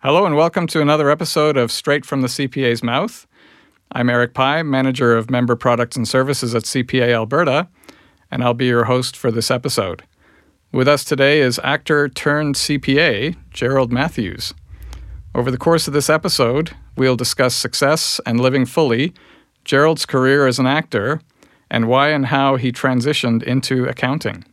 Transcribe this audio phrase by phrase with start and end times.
[0.00, 3.26] Hello, and welcome to another episode of Straight from the CPA's Mouth.
[3.90, 7.66] I'm Eric Pye, Manager of Member Products and Services at CPA Alberta,
[8.30, 10.04] and I'll be your host for this episode.
[10.70, 14.54] With us today is actor turned CPA, Gerald Matthews.
[15.34, 19.12] Over the course of this episode, we'll discuss success and living fully,
[19.64, 21.20] Gerald's career as an actor,
[21.72, 24.44] and why and how he transitioned into accounting.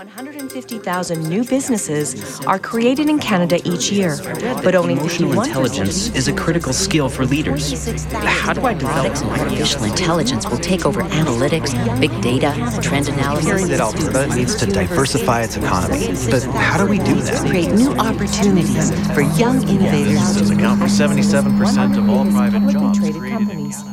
[0.00, 4.16] 150,000 new businesses are created in Canada each year,
[4.64, 7.94] but only Emotional intelligence is a critical skill for leaders.
[8.14, 13.18] How do I develop my Artificial intelligence will take over analytics, big data, trend hearing
[13.18, 16.06] analysis, that Alberta needs to diversify its economy.
[16.30, 17.46] But how do we do that?
[17.46, 20.16] create new opportunities for young innovators.
[20.16, 23.84] Altruba does account for 77% of all private jobs created in companies.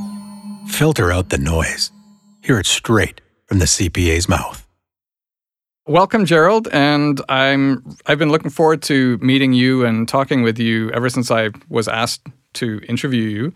[0.69, 1.91] Filter out the noise.
[2.41, 4.66] Hear it straight from the CPA's mouth.
[5.87, 10.91] Welcome, Gerald, and I'm I've been looking forward to meeting you and talking with you
[10.91, 13.53] ever since I was asked to interview you.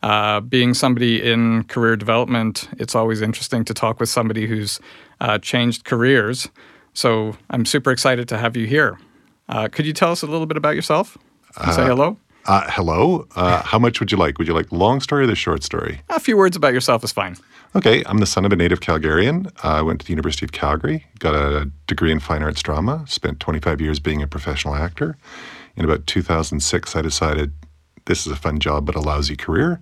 [0.00, 4.78] Uh, being somebody in career development, it's always interesting to talk with somebody who's
[5.20, 6.48] uh, changed careers.
[6.94, 9.00] So I'm super excited to have you here.
[9.48, 11.18] Uh, could you tell us a little bit about yourself?
[11.72, 12.16] Say hello.
[12.46, 13.26] Uh, hello.
[13.36, 14.38] Uh, how much would you like?
[14.38, 16.00] Would you like long story or the short story?
[16.08, 17.36] A few words about yourself is fine.
[17.76, 19.46] Okay, I'm the son of a native Calgarian.
[19.64, 23.04] Uh, I went to the University of Calgary, got a degree in fine arts drama,
[23.08, 25.16] spent 25 years being a professional actor.
[25.76, 27.52] In about 2006, I decided
[28.06, 29.80] this is a fun job but a lousy career.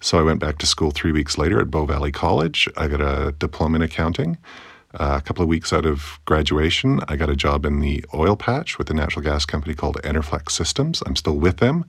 [0.00, 2.68] So I went back to school three weeks later at Bow Valley College.
[2.76, 4.38] I got a diploma in accounting.
[4.94, 8.78] A couple of weeks out of graduation, I got a job in the oil patch
[8.78, 11.02] with a natural gas company called Enerflex Systems.
[11.04, 11.84] I'm still with them.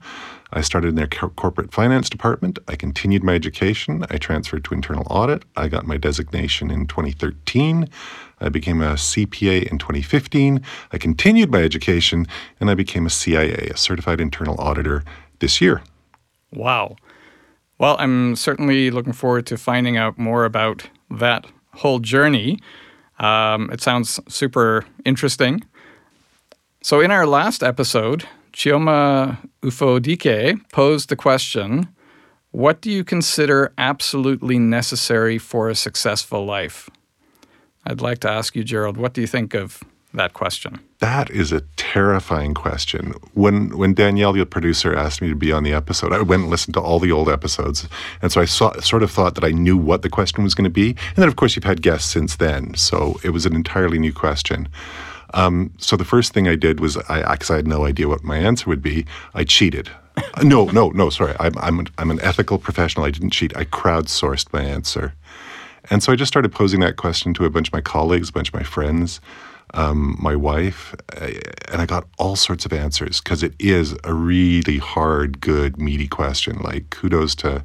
[0.52, 2.58] I started in their cor- corporate finance department.
[2.68, 4.04] I continued my education.
[4.10, 5.44] I transferred to internal audit.
[5.56, 7.88] I got my designation in 2013.
[8.38, 10.60] I became a CPA in 2015.
[10.92, 12.26] I continued my education
[12.60, 15.04] and I became a CIA, a certified internal auditor,
[15.38, 15.82] this year.
[16.52, 16.96] Wow.
[17.78, 21.46] Well, I'm certainly looking forward to finding out more about that
[21.76, 22.58] whole journey.
[23.20, 25.62] Um, it sounds super interesting.
[26.82, 31.88] So, in our last episode, Chioma Ufodike posed the question
[32.50, 36.88] What do you consider absolutely necessary for a successful life?
[37.86, 39.82] I'd like to ask you, Gerald, what do you think of
[40.14, 40.80] that question?
[41.00, 43.14] That is a terrifying question.
[43.32, 46.50] When when Danielle, the producer, asked me to be on the episode, I went and
[46.50, 47.88] listened to all the old episodes,
[48.20, 50.64] and so I saw, sort of thought that I knew what the question was going
[50.64, 50.90] to be.
[50.90, 54.12] And then, of course, you've had guests since then, so it was an entirely new
[54.12, 54.68] question.
[55.32, 58.22] Um, so the first thing I did was, I because I had no idea what
[58.22, 59.90] my answer would be, I cheated.
[60.42, 61.08] No, no, no.
[61.08, 63.06] Sorry, I'm I'm an, I'm an ethical professional.
[63.06, 63.56] I didn't cheat.
[63.56, 65.14] I crowdsourced my answer.
[65.88, 68.32] And so I just started posing that question to a bunch of my colleagues, a
[68.32, 69.20] bunch of my friends,
[69.74, 71.30] um, my wife, uh,
[71.70, 76.08] and I got all sorts of answers because it is a really hard, good, meaty
[76.08, 76.58] question.
[76.58, 77.64] Like kudos to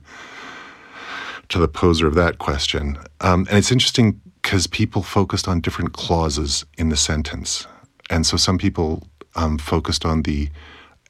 [1.48, 2.98] to the poser of that question.
[3.22, 7.68] Um, and it's interesting because people focused on different clauses in the sentence,
[8.10, 10.50] and so some people um, focused on the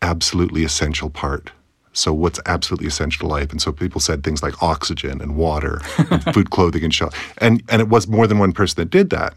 [0.01, 1.51] absolutely essential part.
[1.93, 3.51] So what's absolutely essential to life?
[3.51, 7.17] And so people said things like oxygen and water, and food, clothing, and shelter.
[7.37, 9.33] And and it was more than one person that did that.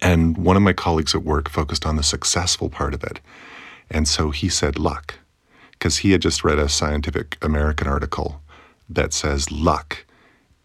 [0.00, 3.20] And one of my colleagues at work focused on the successful part of it.
[3.90, 5.14] And so he said luck,
[5.72, 8.40] because he had just read a Scientific American article
[8.88, 10.04] that says luck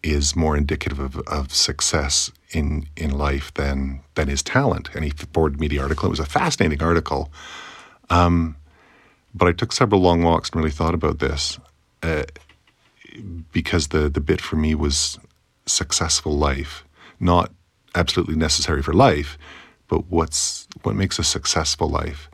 [0.02, 4.90] is more indicative of, of success in, in life than, than his talent.
[4.94, 6.06] And he forwarded me the article.
[6.06, 7.32] It was a fascinating article.
[8.10, 8.56] Um,
[9.34, 11.58] but I took several long walks and really thought about this
[12.02, 12.24] uh,
[13.52, 15.18] because the, the bit for me was
[15.66, 16.84] successful life,
[17.20, 17.52] not
[17.94, 19.38] absolutely necessary for life,
[19.88, 22.30] but what's what makes a successful life.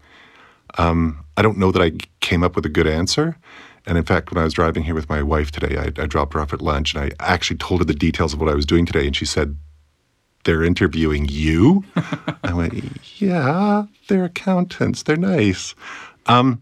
[0.77, 3.37] Um, I don't know that I came up with a good answer.
[3.87, 6.35] And in fact, when I was driving here with my wife today, I, I dropped
[6.35, 8.67] her off at lunch and I actually told her the details of what I was
[8.67, 9.07] doing today.
[9.07, 9.57] And she said,
[10.45, 11.85] They're interviewing you?
[12.45, 12.75] I went,
[13.19, 15.05] Yeah, they're accountants.
[15.05, 15.75] They're nice.
[16.27, 16.61] Um,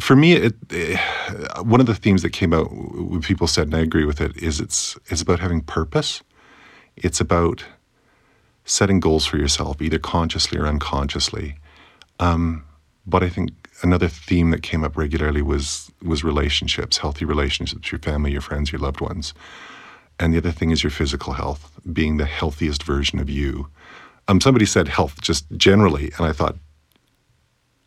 [0.00, 0.98] for me, it, eh,
[1.62, 4.36] one of the themes that came out when people said, and I agree with it,
[4.36, 6.22] is it's, it's about having purpose.
[6.96, 7.64] It's about
[8.64, 11.56] setting goals for yourself, either consciously or unconsciously.
[12.18, 12.64] Um,
[13.06, 13.52] but I think
[13.82, 18.72] another theme that came up regularly was was relationships, healthy relationships, your family, your friends,
[18.72, 19.34] your loved ones.
[20.18, 23.68] And the other thing is your physical health, being the healthiest version of you.
[24.28, 26.56] Um, somebody said health just generally, and I thought,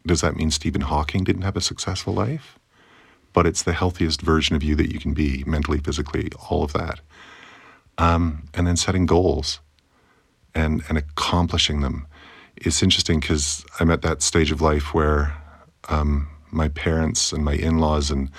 [0.06, 2.60] does that mean Stephen Hawking didn't have a successful life?
[3.34, 6.74] But it's the healthiest version of you that you can be, mentally, physically, all of
[6.74, 7.00] that.
[7.98, 9.60] Um, and then setting goals
[10.58, 12.08] and, and accomplishing them.
[12.56, 15.36] It's interesting because I'm at that stage of life where
[15.90, 18.30] um, my parents and my in-laws and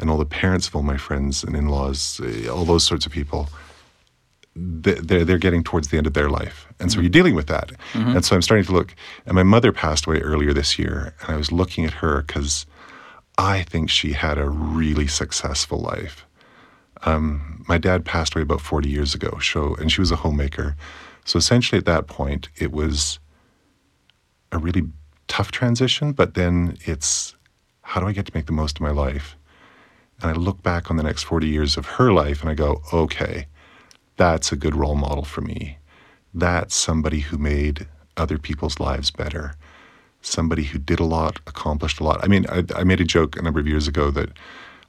[0.00, 3.10] and all the parents of all my friends and in-laws, eh, all those sorts of
[3.10, 3.48] people,
[4.54, 7.72] they're they're getting towards the end of their life, and so you're dealing with that.
[7.94, 8.94] And so I'm starting to look.
[9.26, 12.64] And my mother passed away earlier this year, and I was looking at her because
[13.36, 16.24] I think she had a really successful life.
[17.04, 20.76] Um, my dad passed away about 40 years ago, so and she was a homemaker.
[21.28, 23.18] So essentially, at that point, it was
[24.50, 24.84] a really
[25.26, 26.12] tough transition.
[26.12, 27.36] But then it's
[27.82, 29.36] how do I get to make the most of my life?
[30.22, 32.80] And I look back on the next 40 years of her life and I go,
[32.94, 33.46] okay,
[34.16, 35.76] that's a good role model for me.
[36.32, 37.86] That's somebody who made
[38.16, 39.54] other people's lives better.
[40.22, 42.24] Somebody who did a lot, accomplished a lot.
[42.24, 44.30] I mean, I, I made a joke a number of years ago that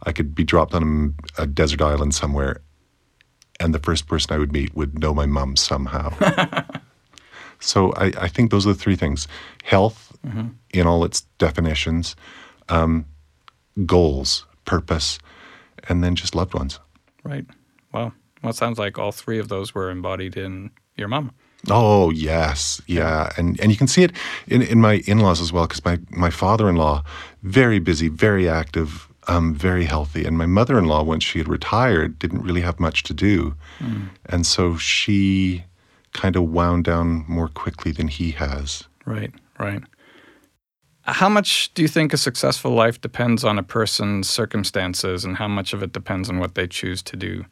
[0.03, 2.61] I could be dropped on a, desert island somewhere
[3.59, 6.13] and the first person I would meet would know my mom somehow.
[7.59, 9.27] so I, I think those are the three things
[9.63, 10.09] health
[10.73, 12.15] in all its definitions,
[12.67, 13.05] um,
[13.85, 15.19] goals, purpose,
[15.87, 16.79] and then just loved ones.
[17.23, 17.45] Right.
[17.93, 21.31] Well, well, it sounds like all three of those were embodied in your mom.
[21.69, 24.13] Oh yes, yeah, and and you can see it
[24.47, 27.03] in, in my in laws as well because my my father in law
[27.43, 31.47] very busy, very active, um, very healthy, and my mother in law once she had
[31.47, 33.55] retired didn't really have much to do,
[34.25, 35.63] and so she
[36.13, 38.83] kind of wound down more quickly than he has.
[39.05, 39.83] Right, right.
[41.03, 45.47] How much do you think a successful life depends on a person's circumstances, and how
[45.47, 47.45] much of it depends on what they choose to do?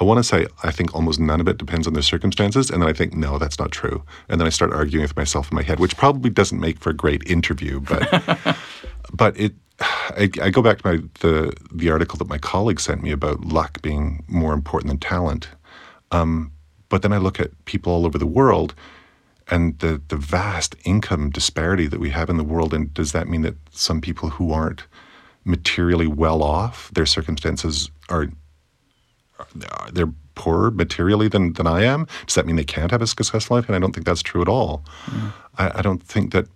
[0.00, 2.82] I want to say I think almost none of it depends on their circumstances, and
[2.82, 5.56] then I think no, that's not true, and then I start arguing with myself in
[5.56, 8.56] my head, which probably doesn't make for a great interview, but
[9.12, 9.54] but it.
[9.78, 13.44] I, I go back to my the the article that my colleague sent me about
[13.44, 15.48] luck being more important than talent,
[16.12, 16.50] um,
[16.88, 18.74] but then I look at people all over the world,
[19.48, 23.28] and the the vast income disparity that we have in the world, and does that
[23.28, 24.84] mean that some people who aren't
[25.44, 28.28] materially well off, their circumstances are
[29.38, 32.06] Uh, they're poorer materially than, than I am.
[32.26, 33.66] Does that mean they can't have a successful life?
[33.66, 34.84] And I don't think that's true at all.
[35.06, 35.32] Mm.
[35.58, 36.46] I, I don't think that.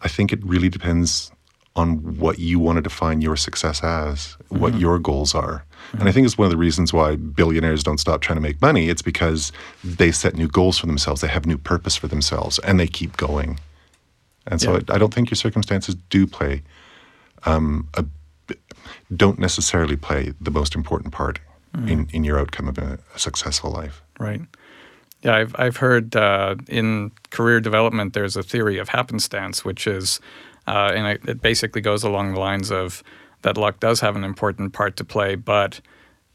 [0.00, 1.32] I think it really depends
[1.74, 4.80] on what you want to define your success as, what mm-hmm.
[4.80, 5.64] your goals are.
[5.92, 6.12] And I mm-hmm.
[6.12, 8.88] think it's one of the reasons why billionaires don't stop trying to make money.
[8.88, 9.52] It's because
[9.82, 13.16] they set new goals for themselves, they have new purpose for themselves, and they keep
[13.16, 13.58] going.
[14.46, 14.80] And so Yeah.
[14.88, 16.62] I, I don't think your circumstances do play
[17.44, 18.04] um, a
[19.14, 21.38] don't necessarily play the most important part
[21.86, 24.02] in, in your outcome of a, a successful life.
[24.18, 24.40] Right.
[25.22, 30.20] Yeah, I've I've heard uh, in career development there's a theory of happenstance, which is,
[30.66, 33.02] uh, and it, it basically goes along the lines of
[33.42, 35.80] that luck does have an important part to play, but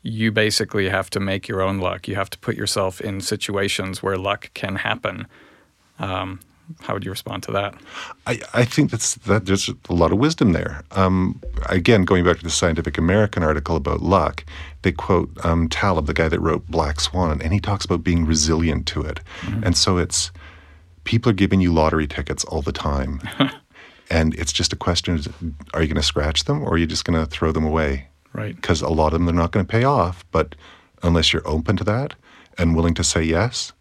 [0.01, 2.07] you basically have to make your own luck.
[2.07, 5.27] You have to put yourself in situations where luck can happen.
[5.99, 6.39] Um,
[6.81, 7.75] how would you respond to that?
[8.27, 10.83] I, I think that's that there's a lot of wisdom there.
[10.91, 14.45] Um, again, going back to the Scientific American article about luck,
[14.81, 18.25] they quote um, Taleb, the guy that wrote Black Swan, and he talks about being
[18.25, 19.19] resilient to it.
[19.63, 20.31] And so it's
[21.03, 23.21] people are giving you lottery tickets all the time,
[24.09, 25.27] and it's just a question: of,
[25.73, 28.07] Are you going to scratch them, or are you just going to throw them away?
[28.33, 28.55] Right.
[28.55, 30.25] Because a lot of them they're not going to pay off.
[30.31, 30.55] But
[31.03, 32.15] unless you're open to that
[32.57, 33.73] and willing to say yes,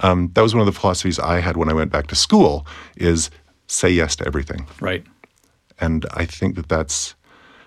[0.00, 2.66] um, that was one of the philosophies I had when I went back to school
[2.96, 3.30] is
[3.66, 4.66] say yes to everything.
[4.80, 5.04] Right.
[5.80, 7.14] And I think that that's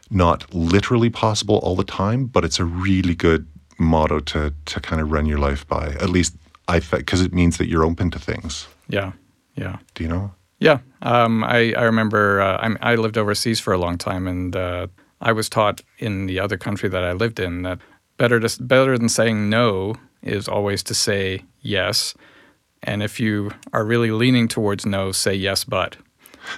[0.09, 5.01] not literally possible all the time, but it's a really good motto to, to kind
[5.01, 5.87] of run your life by.
[6.01, 6.35] At least
[6.67, 8.67] I think, because it means that you're open to things.
[8.87, 9.13] Yeah.
[9.55, 9.77] Yeah.
[9.93, 10.31] Do you know?
[10.59, 14.55] Yeah, um, I, I remember uh, I'm, I lived overseas for a long time, and
[14.55, 14.87] uh,
[15.19, 17.79] I was taught in the other country that I lived in that
[18.17, 22.13] better to, better than saying no is always to say yes,
[22.83, 25.97] and if you are really leaning towards no, say yes, but,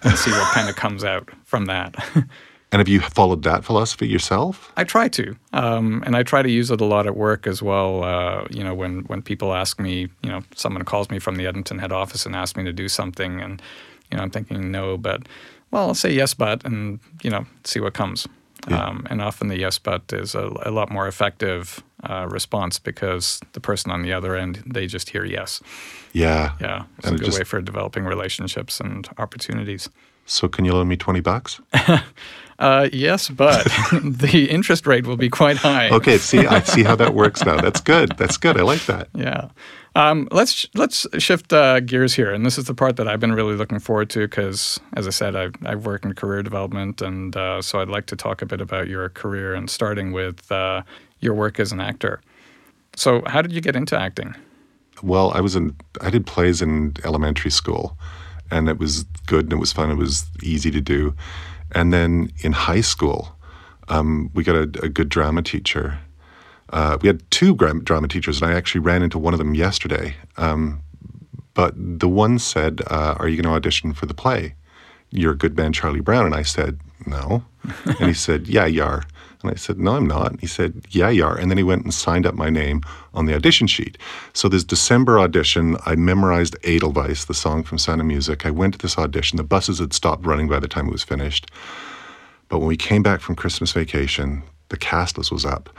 [0.03, 1.95] and see what kind of comes out from that.
[2.71, 4.73] And have you followed that philosophy yourself?
[4.75, 7.61] I try to, um, and I try to use it a lot at work as
[7.61, 8.03] well.
[8.03, 11.47] Uh, you know, when when people ask me, you know, someone calls me from the
[11.47, 13.61] Edmonton head office and asks me to do something, and
[14.11, 15.27] you know, I'm thinking no, but
[15.71, 18.27] well, I'll say yes, but, and you know, see what comes.
[18.67, 23.39] Um, and often the yes, but is a, a lot more effective uh, response because
[23.53, 25.61] the person on the other end they just hear yes.
[26.13, 26.53] Yeah.
[26.61, 29.89] Yeah, it's And a it good just- way for developing relationships and opportunities.
[30.25, 31.61] So can you loan me 20 bucks?
[32.59, 33.63] Uh, yes, but
[34.03, 35.89] the interest rate will be quite high.
[35.89, 37.61] Okay, see, I see how that works now.
[37.61, 38.13] That's good.
[38.17, 38.57] That's good.
[38.57, 39.09] I like that.
[39.13, 39.49] Yeah.
[39.95, 43.33] Um, let's let's shift uh, gears here, and this is the part that I've been
[43.33, 47.35] really looking forward to because, as I said, I've, I've worked in career development, and
[47.37, 50.81] uh, so I'd like to talk a bit about your career and starting with uh,
[51.19, 52.21] your work as an actor.
[52.95, 54.35] So, how did you get into acting?
[55.03, 57.97] Well, I was in I did plays in elementary school
[58.49, 59.91] and it was good and it was fun.
[59.91, 61.13] It was easy to do.
[61.73, 63.35] And then in high school,
[63.89, 65.99] um, we got a, a, good drama teacher.
[66.69, 70.15] Uh, we had two drama teachers, and I actually ran into one of them yesterday.
[70.35, 70.81] Um,
[71.53, 74.55] but the one said, uh, Are you going to audition for the play?
[75.09, 76.25] You're a good man, Charlie Brown.
[76.25, 77.45] And I said, No.
[77.85, 79.03] and he said, Yeah, you are.
[79.41, 80.31] And I said, No, I'm not.
[80.31, 81.37] And he said, Yeah, you are.
[81.37, 82.81] And then he went and signed up my name
[83.13, 83.97] on the audition sheet.
[84.33, 88.45] So this December audition, I memorized Edelweiss, the song from Sound of Music.
[88.45, 89.37] I went to this audition.
[89.37, 91.51] The buses had stopped running by the time it was finished.
[92.49, 95.69] But when we came back from Christmas vacation, the cast list was up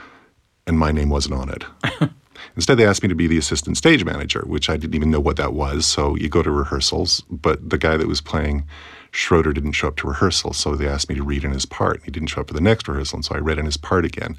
[0.66, 1.64] and my name wasn't on it.
[2.56, 5.20] Instead, they asked me to be the assistant stage manager, which I didn't even know
[5.20, 5.86] what that was.
[5.86, 8.64] So you go to rehearsals, but the guy that was playing
[9.10, 12.02] Schroeder didn't show up to rehearsal, so they asked me to read in his part.
[12.04, 14.04] He didn't show up for the next rehearsal, and so I read in his part
[14.04, 14.36] again.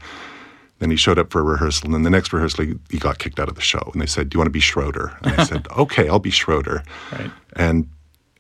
[0.80, 3.20] Then he showed up for a rehearsal, and then the next rehearsal he, he got
[3.20, 3.90] kicked out of the show.
[3.92, 6.30] And they said, "Do you want to be Schroeder?" And I said, "Okay, I'll be
[6.30, 7.32] Schroeder." Right.
[7.56, 7.90] And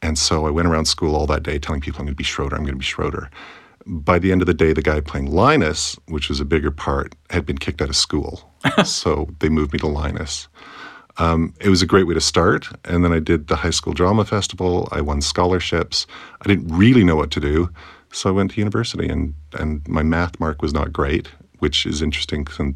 [0.01, 2.23] and so I went around school all that day telling people I'm going to be
[2.23, 2.55] Schroeder.
[2.55, 3.29] I'm going to be Schroeder
[3.89, 7.15] by the end of the day, the guy playing Linus, which was a bigger part,
[7.29, 8.51] had been kicked out of school.
[8.85, 10.47] so they moved me to Linus.
[11.19, 12.67] Um, it was a great way to start.
[12.85, 14.87] And then I did the high school drama festival.
[14.91, 16.07] I won scholarships.
[16.41, 17.69] I didn't really know what to do.
[18.11, 21.27] So I went to university, and, and my math mark was not great,
[21.59, 22.73] which is interesting because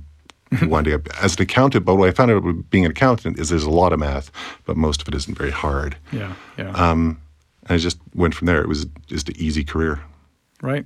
[0.62, 1.86] winding up as an accountant.
[1.86, 4.30] But what I found out being an accountant is there's a lot of math,
[4.66, 5.98] but most of it isn't very hard.
[6.12, 6.70] Yeah, yeah.
[6.72, 7.20] Um,
[7.64, 8.62] and I just went from there.
[8.62, 10.02] It was just an easy career.
[10.62, 10.86] Right.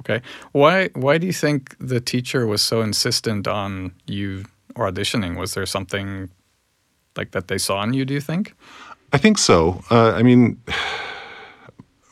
[0.00, 0.22] Okay.
[0.52, 5.38] Why why do you think the teacher was so insistent on you auditioning?
[5.38, 6.30] Was there something
[7.16, 8.54] like that they saw in you, do you think?
[9.12, 9.82] I think so.
[9.90, 10.60] Uh, I mean,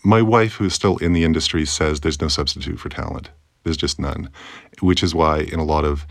[0.05, 3.31] my wife, who's still in the industry, says there's no substitute for talent.
[3.65, 4.31] There's just none,
[4.81, 6.07] which is why in a lot of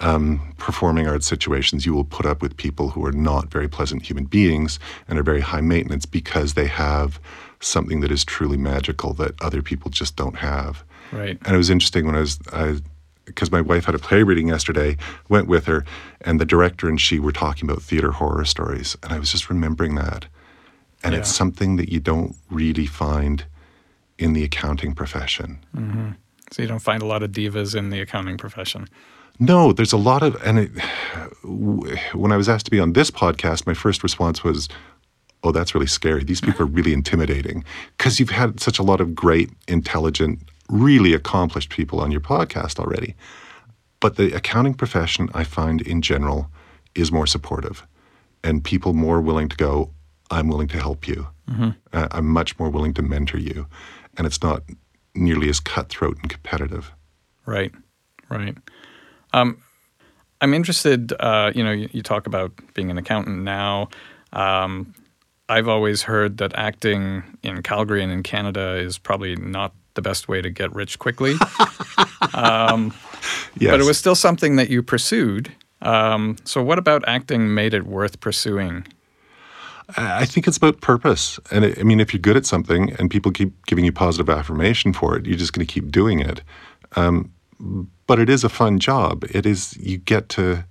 [0.00, 4.02] um, performing arts situations, you will put up with people who are not very pleasant
[4.02, 7.20] human beings and are very high maintenance because they have
[7.60, 10.84] something that is truly magical that other people just don't have.
[11.12, 11.38] Right.
[11.44, 12.38] And it was interesting when I was,
[13.28, 14.96] because my wife had a play reading yesterday,
[15.28, 15.84] went with her,
[16.20, 18.96] and the director and she were talking about theater horror stories.
[19.02, 20.26] And I was just remembering that.
[21.04, 21.20] And yeah.
[21.20, 23.44] it's something that you don't really find
[24.18, 25.64] in the accounting profession.
[25.76, 26.10] Mm-hmm.
[26.50, 28.88] So you don't find a lot of divas in the accounting profession.
[29.38, 30.70] No, there's a lot of, and it,
[32.14, 34.68] when I was asked to be on this podcast, my first response was,
[35.44, 36.24] oh, that's really scary.
[36.24, 37.64] These people are really intimidating
[37.96, 42.78] because you've had such a lot of great, intelligent, really accomplished people on your podcast
[42.78, 43.14] already.
[44.00, 46.50] But the accounting profession, I find in general,
[46.94, 47.86] is more supportive
[48.44, 49.90] and people more willing to go,
[50.30, 51.28] I'm willing to help you.
[51.50, 51.70] Mm-hmm.
[51.92, 53.66] Uh, I'm much more willing to mentor you.
[54.16, 54.62] And it's not
[55.14, 56.92] nearly as cutthroat and competitive.
[57.46, 57.72] Right,
[58.28, 58.56] right.
[59.32, 59.62] Um,
[60.40, 63.88] I'm interested, uh, you know, you, you, talk about being an accountant now.
[64.32, 64.94] Um,
[65.48, 70.28] I've always heard that acting in Calgary and in Canada is probably not the best
[70.28, 71.34] way to get rich quickly.
[72.34, 72.94] um,
[73.58, 73.72] yes.
[73.72, 75.52] But it was still something that you pursued.
[75.82, 78.86] Um, so, what about acting made it worth pursuing?
[79.96, 81.40] I think it's about purpose.
[81.50, 84.28] And it, I mean, if you're good at something and people keep giving you positive
[84.28, 86.42] affirmation for it, you're just going to keep doing it.
[86.94, 87.32] Um,
[88.06, 89.24] but it is a fun job.
[89.30, 90.64] It is, you get to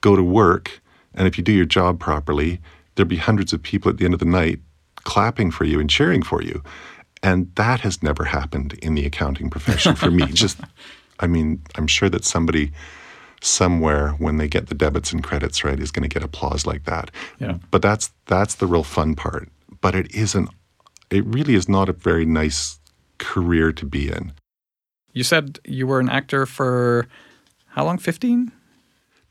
[0.00, 0.80] go to work,
[1.14, 2.60] and if you do your job properly,
[2.94, 4.60] there'll be hundreds of people at the end of the night
[4.96, 6.62] clapping for you and cheering for you.
[7.22, 10.26] And that has never happened in the accounting profession for me.
[10.32, 10.60] Just,
[11.20, 12.72] I mean, I'm sure that somebody
[13.40, 16.84] somewhere when they get the debits and credits right is going to get applause like
[16.84, 17.10] that.
[17.38, 17.58] Yeah.
[17.70, 19.48] But that's that's the real fun part.
[19.80, 20.50] But it isn't.
[21.10, 22.78] It really is not a very nice
[23.18, 24.32] career to be in.
[25.12, 27.06] You said you were an actor for
[27.68, 27.98] how long?
[27.98, 28.52] Fifteen.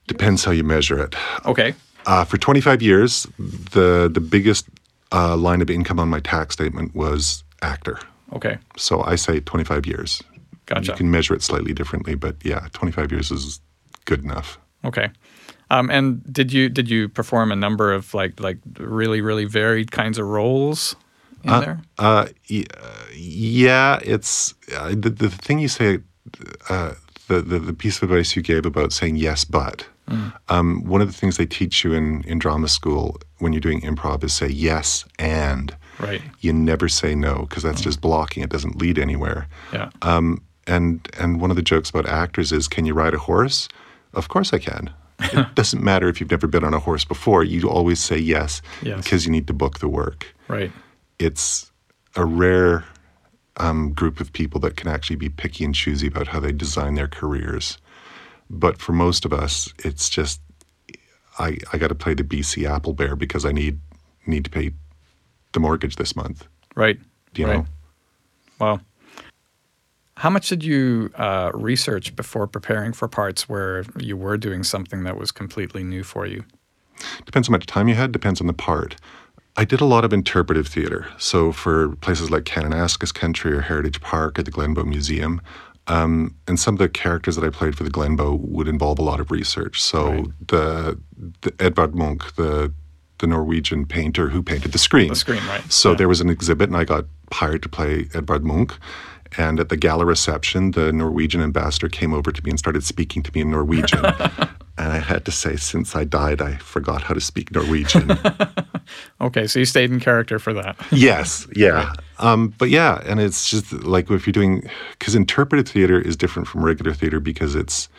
[0.08, 1.15] Depends how you measure it.
[1.46, 1.74] Okay.
[2.06, 4.67] Uh, for 25 years, the the biggest
[5.12, 7.99] uh, line of income on my tax statement was actor.
[8.33, 8.57] Okay.
[8.75, 10.21] So I say 25 years.
[10.65, 10.91] Gotcha.
[10.91, 13.61] You can measure it slightly differently, but yeah, 25 years is
[14.05, 14.59] good enough.
[14.83, 15.09] Okay.
[15.69, 19.91] Um, and did you did you perform a number of like like really really varied
[19.91, 20.95] kinds of roles
[21.43, 21.81] in uh, there?
[21.97, 22.27] Uh,
[23.13, 25.99] yeah, it's uh, the the thing you say.
[26.69, 26.93] Uh,
[27.27, 30.33] the, the, the piece of advice you gave about saying yes, but mm.
[30.47, 33.81] um, one of the things they teach you in, in drama school when you're doing
[33.81, 35.75] improv is say yes and.
[36.00, 36.22] Right.
[36.42, 37.86] You never say no because that's mm.
[37.86, 38.44] just blocking.
[38.44, 39.48] It doesn't lead anywhere.
[39.74, 39.89] Yeah.
[40.01, 43.68] Um, and and one of the jokes about actors is, can you ride a horse?
[44.13, 44.92] Of course I can.
[45.20, 47.44] it doesn't matter if you've never been on a horse before.
[47.44, 49.04] You always say yes, yes.
[49.04, 50.27] because you need to book the work.
[50.48, 50.72] Right.
[51.18, 51.72] It's
[52.16, 52.86] a rare
[53.58, 56.94] um, group of people that can actually be picky and choosy about how they design
[56.94, 57.80] their careers.
[58.50, 60.39] But for most of us, it's just
[61.39, 63.80] I, I got to play the BC Apple Bear because I need
[64.25, 64.72] need to pay
[65.54, 66.48] the mortgage this month.
[66.75, 67.00] Right.
[67.34, 67.58] Do you right.
[67.58, 67.66] know?
[68.60, 68.80] Wow.
[70.18, 75.04] How much did you uh, research before preparing for parts where you were doing something
[75.04, 76.44] that was completely new for you?
[77.25, 78.96] Depends how much time you had, depends on the part.
[79.56, 81.08] I did a lot of interpretive theater.
[81.18, 85.39] So for places like Kananaskis Country or Heritage Park or the Glenbow Museum,
[85.88, 89.04] um, and some of the characters that I played for the Glenbow would involve a
[89.04, 89.82] lot of research.
[89.82, 90.25] So Right.
[90.48, 91.00] the,
[91.42, 92.74] the Edvard Munch, the
[93.19, 95.09] the Norwegian painter who painted the Scream.
[95.09, 95.71] The Scream, right.
[95.71, 95.97] So Yeah.
[95.97, 98.71] there was an exhibit, and I got hired to play Edvard Munch.
[99.38, 103.21] And at the gala reception, the Norwegian ambassador came over to me and started speaking
[103.24, 104.05] to me in Norwegian.
[104.77, 108.17] and I had to say, since I died, I forgot how to speak Norwegian.
[109.19, 110.77] Okay, so you stayed in character for that.
[110.91, 111.91] yes, yeah.
[112.19, 114.63] Um, but yeah, and it's just like if you're doing,
[114.97, 117.89] because interpretive theater is different from regular theater because it's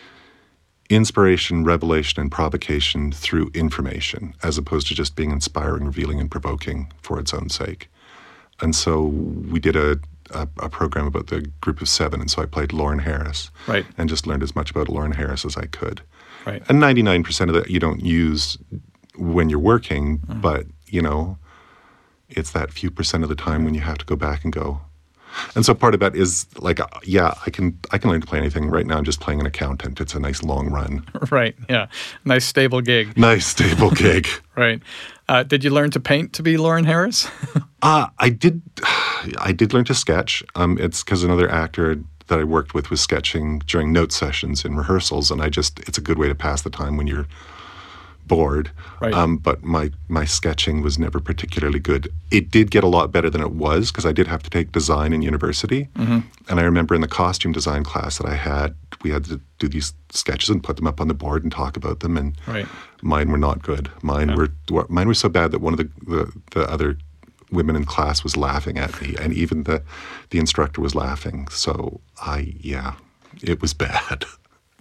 [0.90, 6.90] inspiration, revelation, and provocation through information, as opposed to just being inspiring, revealing, and provoking
[7.02, 7.88] for its own sake.
[8.61, 9.99] And so we did a,
[10.33, 13.87] a, a program about the group of seven, and so I played Lawren Harris, Right.
[13.99, 16.00] and just learned as much about Lawren Harris as I could.
[16.47, 16.62] Right.
[16.68, 18.57] And 99% of that you don't use
[19.16, 20.40] when you're working, Mm-hmm.
[20.40, 21.37] but you know,
[22.30, 24.80] it's that few percent of the time when you have to go back and go.
[25.54, 28.26] And so part of that is like, uh, yeah, I can I can learn to
[28.26, 28.68] play anything.
[28.71, 30.00] Right now, I'm just playing an accountant.
[30.00, 31.54] It's a nice long run, right.
[31.68, 31.87] Yeah.
[32.25, 33.16] Nice stable gig.
[33.16, 34.26] nice stable gig.
[34.59, 34.83] Right.
[35.28, 37.30] Uh, did you learn to paint to be Lawren Harris?
[37.80, 38.61] Uh, I did,
[39.38, 40.42] I did learn to sketch.
[40.57, 44.76] Um, it's because another actor that I worked with was sketching during note sessions in
[44.76, 47.28] rehearsals, and I just it's a good way to pass the time when you're
[48.28, 48.70] bored.
[49.00, 49.14] Right.
[49.14, 52.12] Um, but my my sketching was never particularly good.
[52.30, 54.73] It did get a lot better than it was because I did have to take
[54.73, 56.18] design in university, Mm-hmm.
[56.49, 59.68] and I remember in the costume design class that I had, we had to do
[59.68, 62.66] these sketches and put them up on the board and talk about them, and Right.
[63.02, 63.90] mine were not good.
[64.02, 64.50] Mine were
[64.88, 66.97] mine were so bad that one of the, the, the other
[67.50, 69.82] women in class was laughing at me, and even the
[70.30, 71.49] the instructor was laughing.
[71.49, 72.94] So I yeah,
[73.43, 74.25] it was bad.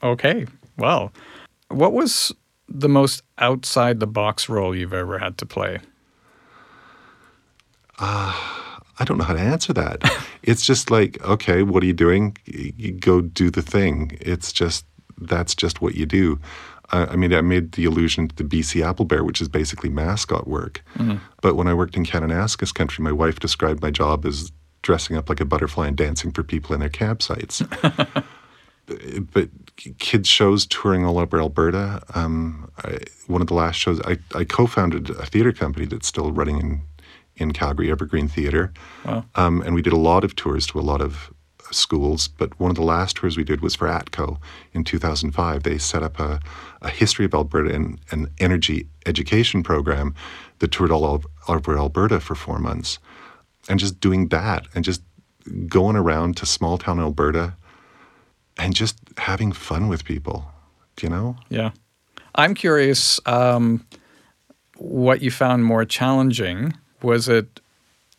[0.03, 0.45] Okay.
[0.77, 1.11] Well,
[1.69, 2.33] what was
[2.69, 5.79] the most outside the box role you've ever had to play?
[8.99, 10.01] I don't know how to answer that.
[10.43, 12.37] it's just like, okay, what are you doing?
[12.45, 14.17] You go do the thing.
[14.21, 14.85] It's just
[15.19, 16.39] that's just what you do.
[16.91, 19.89] Uh, I mean, I made the allusion to the BC Apple Bear, which is basically
[19.89, 20.83] mascot work.
[21.41, 24.51] But when I worked in Kananaskis country, my wife described my job as
[24.83, 27.61] dressing up like a butterfly and dancing for people in their campsites.
[29.33, 29.49] but
[29.99, 32.01] kids shows touring all over Alberta.
[32.15, 36.31] Um, I, one of the last shows, I, I co-founded a theater company that's still
[36.31, 36.81] running in
[37.39, 38.73] in Calgary, Evergreen Theater,
[39.35, 41.31] um, and we did a lot of tours to a lot of
[41.71, 42.27] schools.
[42.27, 44.39] But one of the last tours we did was for ATCO
[44.73, 45.63] in 2005.
[45.63, 46.39] They set up a,
[46.81, 50.15] a history of Alberta and an energy education program
[50.59, 52.99] that toured all over Alberta for four months,
[53.69, 55.01] and just doing that and just
[55.67, 57.55] going around to small town Alberta
[58.57, 60.45] and just having fun with people,
[61.01, 61.35] you know?
[61.49, 61.71] Yeah.
[62.35, 63.85] I'm curious um,
[64.77, 66.73] what you found more challenging.
[67.01, 67.59] Was it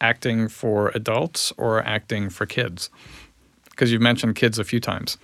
[0.00, 2.90] acting for adults or acting for kids?
[3.70, 5.18] Because you've mentioned kids a few times.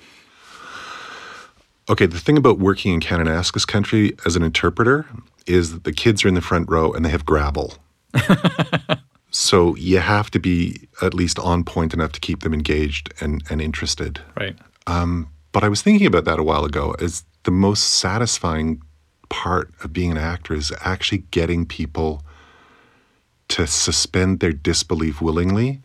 [1.88, 5.06] Okay, the thing about working in Kananaskis country as an interpreter
[5.46, 7.74] is that the kids are in the front row and they have gravel.
[9.30, 13.42] so you have to be at least on point enough to keep them engaged and,
[13.50, 14.20] and interested.
[14.36, 14.56] Right.
[15.54, 18.82] But I was thinking about that a while ago as the most satisfying
[19.28, 22.22] part of being an actor is actually getting people
[23.48, 25.80] to suspend their disbelief willingly.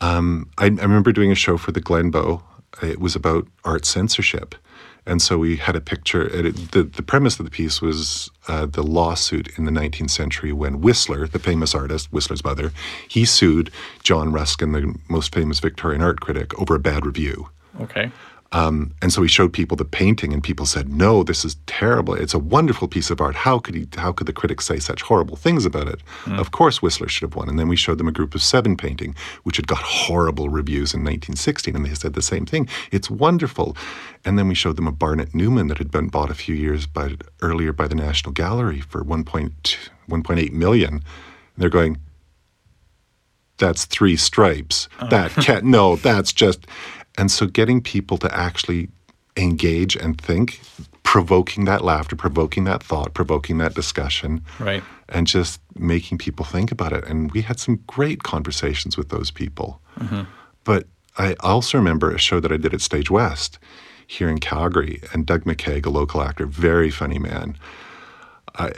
[0.00, 2.42] Um, I, I remember doing a show for the Glenbow.
[2.82, 4.56] It was about art censorship.
[5.06, 6.26] And so we had a picture.
[6.26, 10.52] It, the, the premise of the piece was uh, the lawsuit in the 19th century
[10.52, 12.72] when Whistler, the famous artist, Whistler's mother,
[13.08, 13.70] he sued
[14.02, 17.50] John Ruskin, the most famous Victorian art critic, over a bad review.
[17.80, 18.10] Okay.
[18.52, 22.14] Um, and so he showed people the painting, and people said, "No, this is terrible.
[22.14, 23.36] It's a wonderful piece of art.
[23.36, 23.86] How could he?
[23.96, 27.36] How could the critics say such horrible things about it?" Of course, Whistler should have
[27.36, 27.48] won.
[27.48, 30.92] And then we showed them a group of seven painting, which had got horrible reviews
[30.92, 32.68] in 1916, and they said the same thing.
[32.90, 33.76] It's wonderful.
[34.24, 36.86] And then we showed them a Barnett Newman that had been bought a few years
[36.86, 39.52] by, earlier by the National Gallery for 1.2
[40.08, 40.94] 1.8 million.
[40.94, 41.02] And
[41.56, 41.98] they're going,
[43.58, 44.88] that's three stripes.
[45.10, 46.66] That can't, no, that's just.
[47.18, 48.88] And so getting people to actually
[49.36, 50.60] engage and think,
[51.02, 54.82] provoking that laughter, provoking that thought, provoking that discussion, Right.
[55.08, 57.04] and just making people think about it.
[57.06, 59.80] And we had some great conversations with those people.
[59.98, 60.22] Mm-hmm.
[60.64, 60.86] But
[61.18, 63.58] I also remember a show that I did at Stage West
[64.06, 67.56] here in Calgary, and Doug McKeag, a local actor, very funny man.
[68.56, 68.72] I,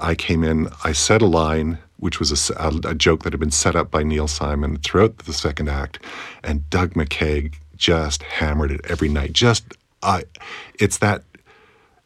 [0.00, 3.50] I I came in, I said a line, which was a joke that had been
[3.50, 5.98] set up by Neil Simon throughout the second act,
[6.42, 9.32] and Doug McKeag just hammered it every night.
[9.32, 10.24] Just, I,
[10.74, 11.22] it's that.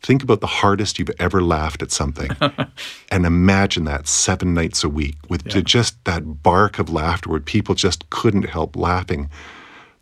[0.02, 2.30] Think about the hardest you've ever laughed at something,
[3.11, 7.40] and imagine that seven nights a week with ju- just that bark of laughter where
[7.40, 9.30] people just couldn't help laughing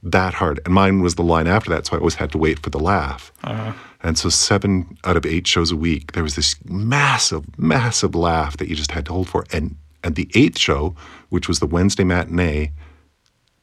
[0.03, 0.61] that hard.
[0.65, 2.81] And mine was the line after that, so I always had to wait for the
[2.81, 3.33] laugh.
[3.45, 3.73] Uh-huh.
[4.03, 8.57] And so seven out of eight shows a week, there was this massive, massive laugh
[8.57, 9.45] that you just had to hold for.
[9.53, 10.95] And and the eighth show,
[11.29, 12.73] which was the Wednesday matinee,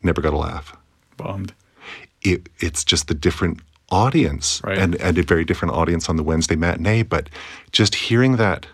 [0.03, 0.75] never got a laugh.
[1.17, 1.53] Bombed.
[2.21, 3.59] It, it's just the different
[3.91, 4.77] audience Right.
[4.77, 7.03] and, and a very different audience on the Wednesday matinee.
[7.03, 7.29] But
[7.71, 8.67] just hearing that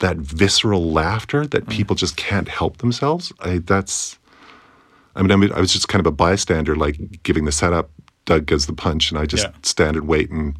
[0.00, 1.70] that visceral laughter that Mm.
[1.70, 4.18] people just can't help themselves, I, that's
[5.16, 7.90] I mean, I mean, I was just kind of a bystander, like giving the setup.
[8.24, 9.52] Doug gives the punch, and I just Yeah.
[9.62, 10.30] stand and wait.
[10.30, 10.54] And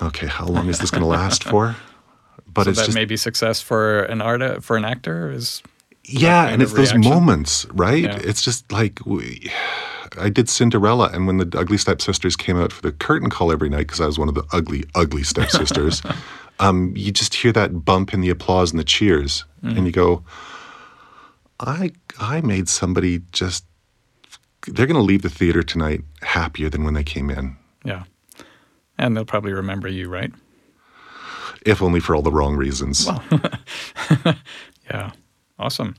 [0.00, 1.74] okay, how long is this going to last for?
[2.52, 5.62] But So it's that just may be success for an art for an actor is
[6.04, 8.02] yeah, and it's those moments, right?
[8.04, 8.18] Yeah.
[8.22, 9.50] It's just like we,
[10.18, 13.68] I did Cinderella, and when the Ugly Stepsisters came out for the curtain call every
[13.68, 16.02] night, because I was one of the ugly, ugly stepsisters,
[16.58, 19.76] um, you just hear that bump in the applause and the cheers, Mm.
[19.76, 20.24] and you go,
[21.60, 23.66] I, I made somebody just.
[24.66, 28.04] They're going to leave the theater tonight happier than when they came in, yeah.
[28.98, 30.32] And they'll probably remember you, right?
[31.66, 33.08] If only for all the wrong reasons.
[34.90, 35.12] Yeah.
[35.58, 35.94] Awesome.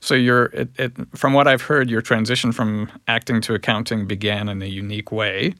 [0.00, 4.48] So your it, it from what I've heard, your transition from acting to accounting began
[4.48, 5.54] in a unique way.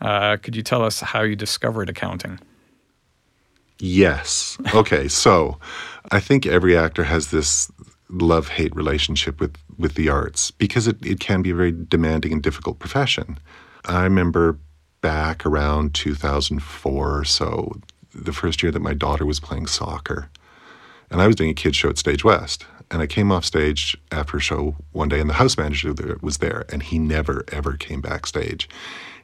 [0.00, 2.38] Uh, could you tell us how you discovered accounting?
[3.78, 4.58] Yes.
[4.74, 5.08] Okay.
[5.08, 5.58] so
[6.10, 7.70] I think every actor has this
[8.08, 12.32] love hate relationship with, with the arts because it, it can be a very demanding
[12.32, 13.38] and difficult profession.
[13.86, 14.58] I remember
[15.00, 17.72] back around 2004 or so,
[18.16, 20.30] the first year that my daughter was playing soccer.
[21.10, 22.66] And I was doing a kids show at Stage West.
[22.90, 26.38] And I came off stage after a show one day, and the house manager was
[26.38, 28.68] there, and he never, ever came backstage.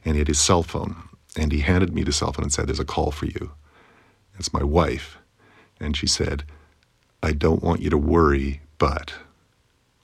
[0.03, 0.95] And he had his cell phone,
[1.37, 3.51] and he handed me the cell phone and said, There's a call for you.
[4.37, 5.17] It's my wife.
[5.79, 6.43] And she said,
[7.21, 9.13] I don't want you to worry, but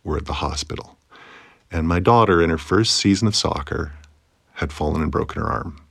[0.06, 0.97] we're at the hospital.
[1.69, 3.93] And my daughter, in her first season of soccer,
[4.54, 5.82] had fallen and broken her arm.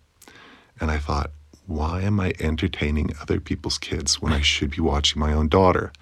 [0.80, 1.32] And I thought,
[1.68, 5.92] why am I entertaining other people's kids when I should be watching my own daughter?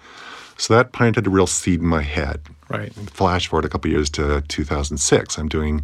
[0.57, 2.41] So that planted a real seed in my head.
[2.69, 2.91] Right.
[2.93, 5.37] Flash forward a couple years to 2006.
[5.37, 5.83] I'm doing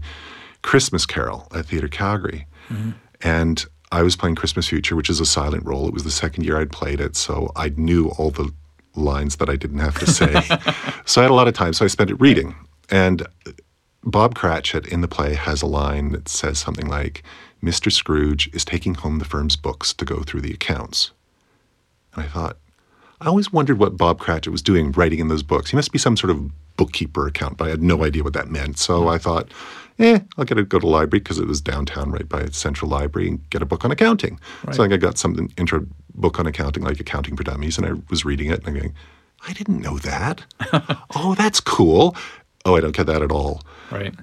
[0.61, 2.47] Christmas Carol at Theatre Calgary.
[2.69, 2.91] Mm-hmm.
[3.21, 5.87] And I was playing Christmas Future, which is a silent role.
[5.87, 8.51] It was the second year I'd played it, so I knew all the
[8.95, 10.33] lines that I didn't have to say.
[11.05, 12.55] so I had a lot of time, so I spent it reading.
[12.89, 13.27] And
[14.03, 17.23] Bob Cratchit in the play has a line that says something like,
[17.63, 17.91] Mr.
[17.91, 21.11] Scrooge is taking home the firm's books to go through the accounts.
[22.13, 22.57] And I thought,
[23.21, 25.71] I always wondered what Bob Cratchit was doing writing in those books.
[25.71, 28.49] He must be some sort of bookkeeper account, but I had no idea what that
[28.49, 28.77] meant.
[28.77, 29.49] So I thought,
[29.99, 32.57] eh, I'll get to go to the library because it was downtown right by its
[32.57, 34.39] Central Library and get a book on accounting.
[34.63, 37.87] So I think I got something intro book on accounting, like Accounting for Dummies, and
[37.87, 38.93] I was reading it and I'm going,
[39.47, 40.43] I didn't know that.
[41.15, 42.15] oh, that's cool.
[42.65, 44.13] Oh, I don't get that at all Right.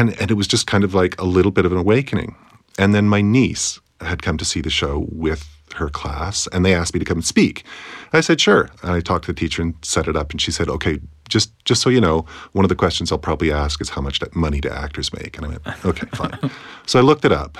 [0.00, 2.34] And and it was just kind of like a little bit of an awakening.
[2.78, 6.74] And then my niece had come to see the show with her class, and they
[6.74, 7.64] asked me to come and speak.
[8.12, 10.30] I said sure, and I talked to the teacher and set it up.
[10.30, 13.50] And she said, "Okay, just just so you know, one of the questions I'll probably
[13.52, 16.50] ask is how much that money do actors make?" And I went, "Okay, fine."
[16.86, 17.58] so I looked it up,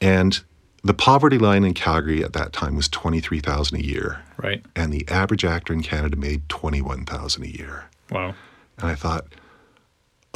[0.00, 0.42] and
[0.82, 4.64] the poverty line in Calgary at that time was twenty three thousand a year, Right.
[4.74, 7.86] and the average actor in Canada made twenty one thousand a year.
[8.10, 8.34] Wow.
[8.78, 9.26] And I thought,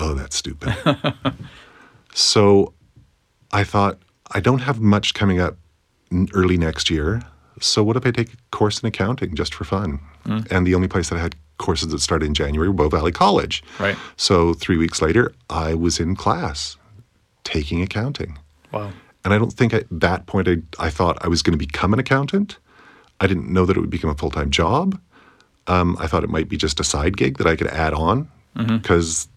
[0.00, 0.74] oh, that's stupid.
[2.14, 2.72] so
[3.52, 3.98] I thought,
[4.32, 5.56] I don't have much coming up
[6.34, 7.22] early next year.
[7.60, 10.00] So what if I take a course in accounting just for fun?
[10.50, 13.12] And the only place that I had courses that started in January were Bow Valley
[13.12, 13.62] College.
[13.78, 13.96] Right.
[14.16, 16.76] So three weeks later, I was in class
[17.44, 18.38] taking accounting.
[18.72, 18.92] Wow.
[19.24, 21.92] And I don't think at that point I, I thought I was going to become
[21.92, 22.58] an accountant.
[23.20, 24.98] I didn't know that it would become a full time job.
[25.66, 28.28] Um, I thought it might be just a side gig that I could add on
[28.54, 29.28] because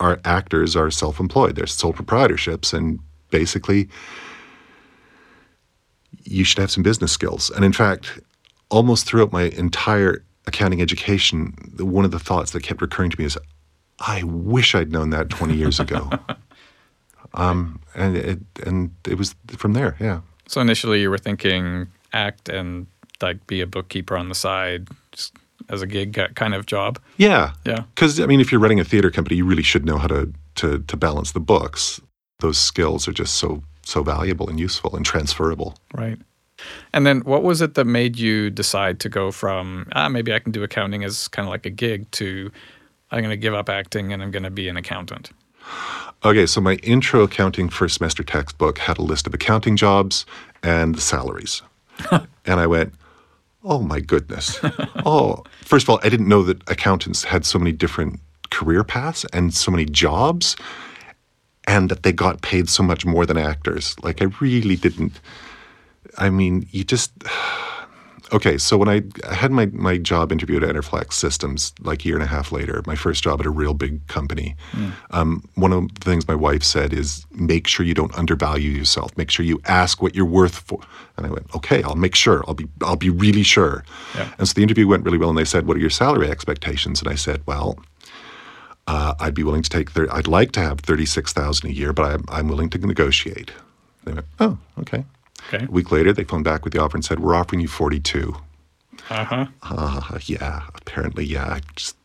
[0.00, 2.98] our actors are self employed, they're sole proprietorships, and
[3.30, 3.88] basically
[6.24, 7.50] you should have some business skills.
[7.50, 8.20] And in fact,
[8.70, 13.24] almost throughout my entire accounting education, one of the thoughts that kept recurring to me
[13.24, 13.38] is,
[14.00, 16.10] I wish I'd known that 20 years ago.
[17.34, 20.20] um, and it, and it was from there, yeah.
[20.48, 22.86] So initially you were thinking act and
[23.22, 25.34] like be a bookkeeper on the side just
[25.68, 26.98] as a gig kind of job.
[27.16, 27.52] Yeah.
[27.64, 27.84] Yeah.
[27.94, 30.32] Because I mean, if you're running a theater company, you really should know how to
[30.56, 32.00] to to balance the books.
[32.40, 35.76] Those skills are just so so valuable and useful and transferable.
[35.94, 36.18] Right.
[36.92, 40.38] And then what was it that made you decide to go from, ah, maybe I
[40.38, 42.50] can do accounting as kind of like a gig to
[43.10, 45.30] I'm going to give up acting and I'm going to be an accountant?
[46.24, 50.26] Okay, so my intro accounting first semester textbook had a list of accounting jobs
[50.62, 51.62] and the salaries.
[52.10, 52.94] and I went,
[53.66, 54.58] oh my goodness.
[55.04, 59.26] oh, first of all, I didn't know that accountants had so many different career paths
[59.32, 60.56] and so many jobs
[61.66, 63.96] and that they got paid so much more than actors.
[64.02, 65.20] Like, I really didn't.
[66.16, 67.12] I mean, you just.
[68.32, 72.08] Okay, so when I, I had my, my job interview at Enerflex Systems like a
[72.08, 74.56] year and a half later, my first job at a real big company,
[75.12, 79.16] um, one of the things my wife said is make sure you don't undervalue yourself.
[79.16, 80.80] Make sure you ask what you're worth for.
[81.16, 82.42] And I went, okay, I'll make sure.
[82.48, 83.84] I'll be I'll be really sure.
[84.16, 84.28] Yeah.
[84.38, 87.00] And so the interview went really well, and they said, what are your salary expectations?
[87.00, 87.78] And I said, well,
[88.88, 89.90] uh, I'd be willing to take.
[89.92, 92.78] Thir- I'd like to have thirty six thousand a year, but I'm I'm willing to
[92.78, 93.52] negotiate.
[94.04, 95.04] They went, oh, okay.
[95.48, 95.64] Okay.
[95.66, 98.00] A week later, they phoned back with the offer and said, we're offering you forty
[98.00, 98.34] two.
[99.10, 100.18] Uh huh.
[100.24, 101.46] Yeah, apparently, yeah.
[101.54, 101.96] I just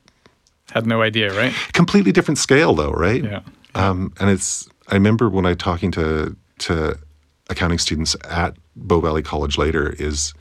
[0.74, 1.54] Had no idea, right?
[1.74, 3.24] completely different scale, though, right?
[3.24, 3.42] Yeah.
[3.76, 4.68] Um, and it's.
[4.90, 6.98] I remember when I talking to to
[7.50, 10.34] accounting students at Bow Valley College later is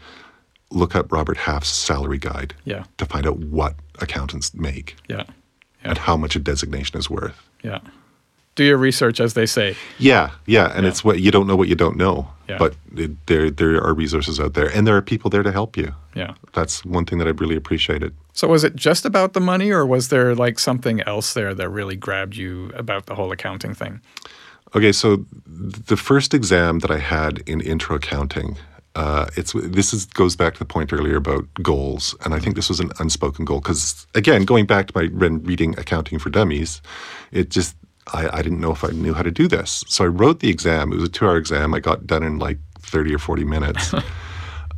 [0.71, 2.85] look up Robert Half's salary guide Yeah.
[2.99, 5.25] to find out what accountants make Yeah.
[5.83, 7.49] and how much a designation is worth.
[7.65, 7.81] Yeah.
[8.61, 9.75] Do your research, as they say.
[9.97, 12.29] Yeah, yeah, and it's what you don't know what you don't know.
[12.47, 12.59] Yeah.
[12.59, 15.79] But it, there there are resources out there, and there are people there to help
[15.79, 15.95] you.
[16.15, 16.35] Yeah.
[16.53, 18.15] That's one thing that I really appreciated.
[18.35, 21.71] So was it just about the money, or was there like something else there that
[21.71, 24.03] really grabbed you about the whole accounting thing?
[24.75, 28.59] Okay, so the first exam that I had in intro accounting,
[28.95, 32.57] uh, it's this is goes back to the point earlier about goals, and I think
[32.57, 36.29] this was an unspoken goal because again, going back to my when reading Accounting for
[36.29, 36.83] Dummies,
[37.33, 37.75] it just
[38.13, 40.49] I, I didn't know if I knew how to do this, so I wrote the
[40.49, 40.93] exam.
[40.93, 41.75] It was a two-hour exam.
[41.75, 43.95] I got done in like thirty or forty minutes.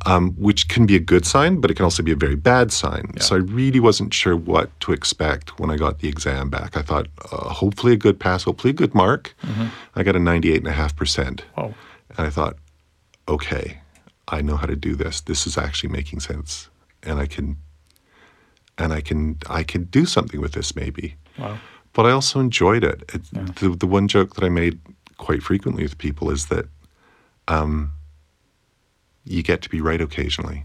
[0.05, 2.73] Um, which can be a good sign, but it can also be a very bad
[2.73, 3.21] sign.
[3.21, 6.77] So I really wasn't sure what to expect when I got the exam back.
[6.77, 9.33] I thought, uh, hopefully a good pass, hopefully a good mark.
[9.95, 11.43] I got a 98.5%.
[11.55, 11.73] Whoa.
[12.19, 12.57] And I thought,
[13.29, 13.79] okay,
[14.27, 15.21] I know how to do this.
[15.21, 16.69] This is actually making sense.
[17.05, 17.57] And I can
[18.79, 21.15] and I can I can do something with this maybe.
[21.39, 21.59] Wow.
[21.93, 23.03] But I also enjoyed it.
[23.13, 23.23] it
[23.57, 24.79] the, the one joke that I made
[25.19, 26.67] quite frequently with people is that
[27.49, 27.93] um,
[29.25, 30.65] you get to be right occasionally.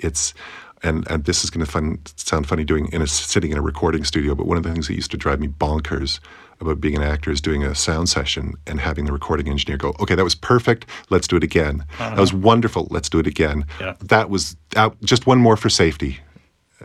[0.00, 0.34] It's
[0.82, 3.62] and and this is going to fun, sound funny doing in a sitting in a
[3.62, 6.20] recording studio, but one of the things that used to drive me bonkers
[6.60, 9.94] about being an actor is doing a sound session and having the recording engineer go,
[10.00, 10.86] "Okay, that was perfect.
[11.10, 11.84] Let's do it again.
[11.98, 12.86] That was wonderful.
[12.90, 13.64] Let's do it again.
[13.80, 13.94] Yeah.
[14.00, 14.56] That was
[15.02, 16.20] just one more for safety."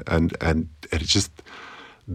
[0.07, 1.31] And and and it's just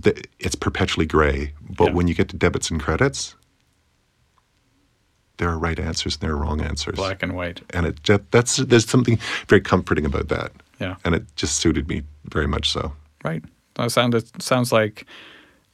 [0.02, 1.52] the, it's perpetually gray.
[1.70, 1.94] But Yeah.
[1.94, 3.36] when you get to debits and credits,
[5.36, 7.60] there are right answers and there are wrong answers Black and white.
[7.70, 10.50] and it just, that's there's something very comforting about that.
[10.80, 10.96] Yeah.
[11.04, 12.92] and it just suited me very much so.
[13.24, 13.42] Right.
[13.74, 15.06] That sounded sounds like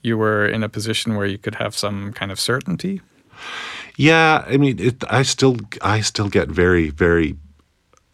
[0.03, 3.01] you were in a position where you could have some kind of certainty.
[3.97, 7.37] Yeah, I mean, it, I still I still get very very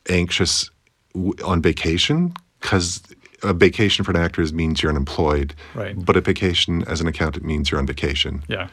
[0.08, 0.70] anxious
[1.14, 3.02] w- on vacation because
[3.46, 5.94] a vacation for an actor is- means you're unemployed, Right.
[5.96, 8.42] But a vacation as an accountant means you're on vacation.
[8.48, 8.68] Yeah.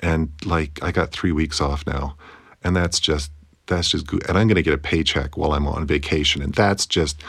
[0.00, 2.16] and like I got three weeks off now,
[2.64, 3.30] and that's just
[3.66, 4.22] that's just good.
[4.28, 7.22] And I'm going to get a paycheck while I'm on vacation, and that's just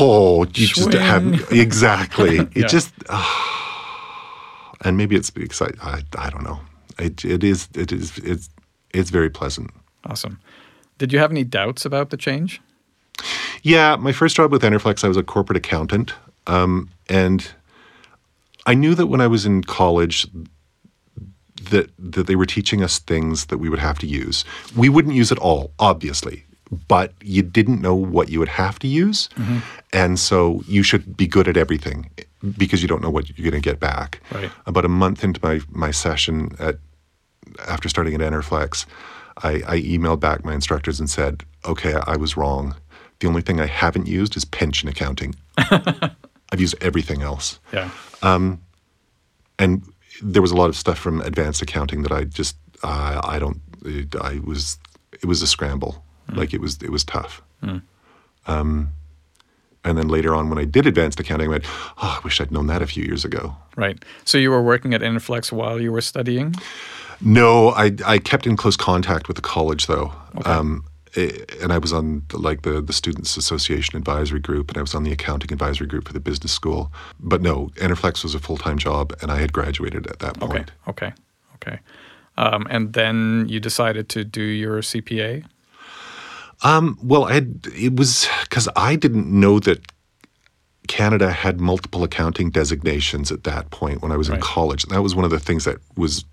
[0.00, 2.38] oh, you just have exactly.
[2.54, 2.66] It Yeah.
[2.66, 4.74] just ah.
[4.84, 6.60] and maybe it's because I I, I don't know.
[6.98, 8.50] It, it is it is it's
[8.92, 9.70] it's very pleasant.
[10.04, 10.38] Awesome.
[10.98, 12.60] Did you have any doubts about the change?
[13.62, 16.14] Yeah, my first job with Enerflex, I was a corporate accountant,
[16.46, 17.48] um, and
[18.66, 20.26] I knew that when I was in college
[21.70, 24.44] that that they were teaching us things that we would have to use.
[24.76, 26.44] We wouldn't use it all, obviously,
[26.88, 29.28] but you didn't know what you would have to use,
[29.92, 32.10] and so you should be good at everything
[32.58, 34.20] because you don't know what you're going to get back.
[34.32, 34.50] Right.
[34.66, 36.78] About a month into my my session at
[37.68, 38.86] after starting at Enerflex,
[39.42, 42.74] I, I emailed back my instructors and said, "Okay, I was wrong.
[43.22, 45.34] The only thing I haven't used is pension accounting.
[45.56, 47.88] I've used everything else." Yeah.
[48.20, 48.60] Um,
[49.58, 49.82] and
[50.22, 53.60] there was a lot of stuff from advanced accounting that I just uh, I don't
[54.20, 54.78] I was
[55.12, 56.04] it was a scramble
[56.34, 57.42] like it was it was tough.
[58.46, 58.90] Um,
[59.84, 61.64] and then later on when I did advanced accounting, I went,
[61.98, 63.56] oh, I wish I'd known that a few years ago.
[63.76, 64.02] Right.
[64.24, 66.54] So you were working at Enerflex while you were studying?
[67.20, 70.12] No, I I kept in close contact with the college though.
[70.44, 74.80] Um, eh, and I was on like the the Students Association advisory group, and I
[74.80, 76.92] was on the accounting advisory group for the business school.
[77.20, 80.70] But no, Enerflex was a full time job, and I had graduated at that point.
[80.88, 81.12] Okay.
[81.56, 81.78] Okay.
[82.36, 85.44] Um, and then you decided to do your CPA?
[86.62, 89.80] Um, well, I had, it was because I didn't know that
[90.88, 94.42] Canada had multiple accounting designations at that point when I was in Right.
[94.42, 94.84] college.
[94.86, 96.24] That was one of the things that was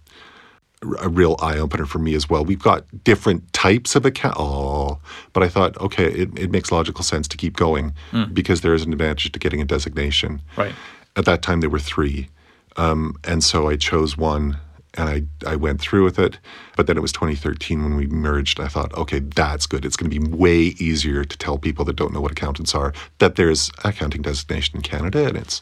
[0.99, 2.45] a real eye opener for me as well.
[2.45, 4.35] We've got different types of account.
[4.39, 4.99] Oh,
[5.33, 7.93] but I thought, okay, it, it makes logical sense to keep going
[8.33, 10.41] because there is an advantage to getting a designation.
[10.55, 10.73] Right.
[11.15, 12.29] At that time, there were three.
[12.77, 14.57] Um, and so I chose one
[14.95, 16.39] and I, I went through with it.
[16.75, 18.59] But then it was 2013 when we merged.
[18.59, 19.85] I thought, okay, that's good.
[19.85, 22.93] It's going to be way easier to tell people that don't know what accountants are
[23.19, 25.61] that there's accounting designation in Canada and it's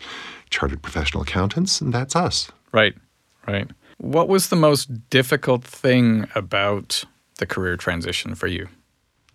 [0.49, 2.49] chartered professional accountants, and that's us.
[2.71, 2.95] Right.
[3.47, 3.69] Right.
[3.97, 7.03] What was the most difficult thing about
[7.39, 8.67] the career transition for you?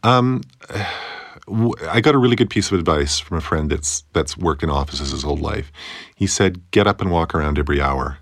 [0.04, 4.70] I got a really good piece of advice from a friend that's that's worked in
[4.70, 5.72] offices his whole life.
[6.14, 8.18] He said, "Get up and walk around every hour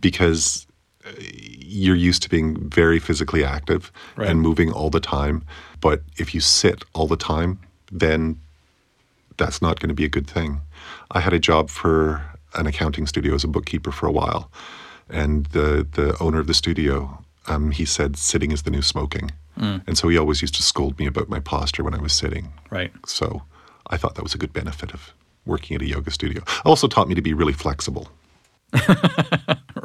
[0.00, 0.66] because
[1.06, 4.30] uh, you're used to being very physically active Right.
[4.30, 5.44] and moving all the time.
[5.80, 7.58] But if you sit all the time,
[7.92, 8.40] then
[9.36, 10.60] that's not going to be a good thing."
[11.10, 12.22] I had a job for
[12.54, 14.50] an accounting studio as a bookkeeper for a while,
[15.10, 19.32] and the the owner of the studio, um, he said, "Sitting is the new smoking."
[19.60, 22.52] And so he always used to scold me about my posture when I was sitting.
[22.70, 22.92] Right.
[23.06, 23.42] So
[23.88, 25.12] I thought that was a good benefit of
[25.46, 26.44] working at a yoga studio.
[26.64, 28.08] Also taught me to be really flexible.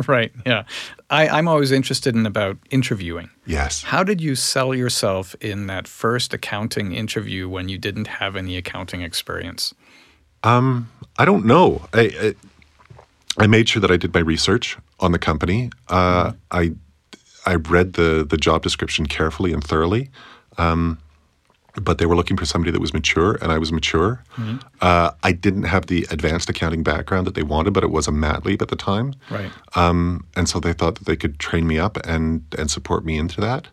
[0.07, 0.31] Right.
[0.45, 0.63] Yeah.
[1.09, 3.29] I, I'm always interested in about interviewing.
[3.45, 3.83] Yes.
[3.83, 8.57] How did you sell yourself in that first accounting interview when you didn't have any
[8.57, 9.73] accounting experience?
[10.43, 11.88] Um, I don't know.
[11.93, 12.36] I, I
[13.38, 15.69] I made sure that I did my research on the company.
[15.89, 16.73] Uh, I
[17.45, 20.09] I read the the job description carefully and thoroughly.
[20.57, 20.99] Um,
[21.81, 24.23] but they were looking for somebody that was mature, and I was mature.
[24.79, 28.11] Uh, I didn't have the advanced accounting background that they wanted, but it was a
[28.11, 29.15] mat leave at the time.
[29.31, 29.51] Right.
[29.75, 33.17] Um, and so they thought that they could train me up and and support me
[33.17, 33.67] into that.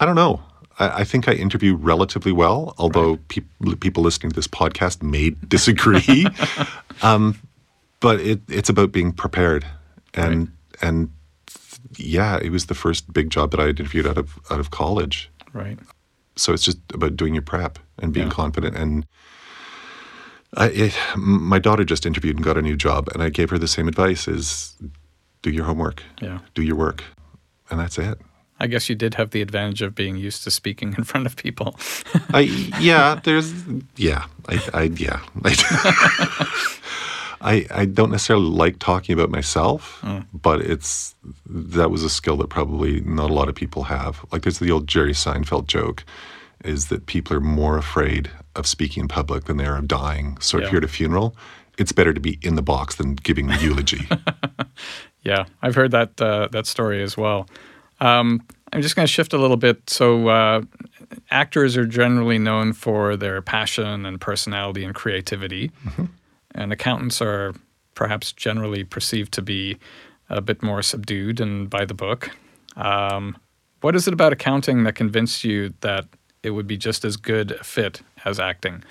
[0.00, 0.42] I don't know.
[0.78, 5.30] I, I think I interview relatively well, although peop- people listening to this podcast may
[5.48, 6.26] disagree.
[7.02, 7.38] um,
[8.00, 9.64] but it, it's about being prepared,
[10.14, 10.50] and
[10.82, 11.10] and
[11.96, 14.70] yeah, it was the first big job that I had interviewed out of out of
[14.70, 15.30] college.
[15.52, 15.78] Right.
[16.36, 18.32] So it's just about doing your prep and being Yeah.
[18.32, 18.76] confident.
[18.76, 19.06] And
[20.56, 23.58] I, it, my daughter just interviewed and got a new job, and I gave her
[23.58, 24.74] the same advice: is
[25.42, 26.38] do your homework, Yeah.
[26.54, 27.02] do your work,
[27.70, 28.18] and that's it.
[28.60, 31.34] I guess you did have the advantage of being used to speaking in front of
[31.36, 31.76] people.
[32.32, 32.40] I
[32.80, 33.52] yeah, there's
[33.96, 35.20] yeah, I, I yeah.
[35.44, 35.54] I,
[37.44, 40.02] I I don't necessarily like talking about myself,
[40.32, 41.14] but it's
[41.46, 44.24] that was a skill that probably not a lot of people have.
[44.32, 46.04] Like there's the old Jerry Seinfeld joke,
[46.64, 50.38] is that people are more afraid of speaking in public than they are of dying.
[50.40, 50.64] So Yeah.
[50.66, 51.36] if you're at a funeral,
[51.78, 54.08] it's better to be in the box than giving the eulogy.
[55.22, 57.48] Yeah, I've heard that uh, that story as well.
[58.00, 59.88] Um, I'm just going to shift a little bit.
[59.88, 60.62] So, uh,
[61.30, 65.70] actors are generally known for their passion and personality and creativity,
[66.54, 67.54] and accountants are
[67.94, 69.78] perhaps generally perceived to be
[70.28, 72.30] a bit more subdued and by the book.
[72.76, 73.36] Um,
[73.80, 76.06] what is it about accounting that convinced you that
[76.42, 78.82] it would be just as good a fit as acting?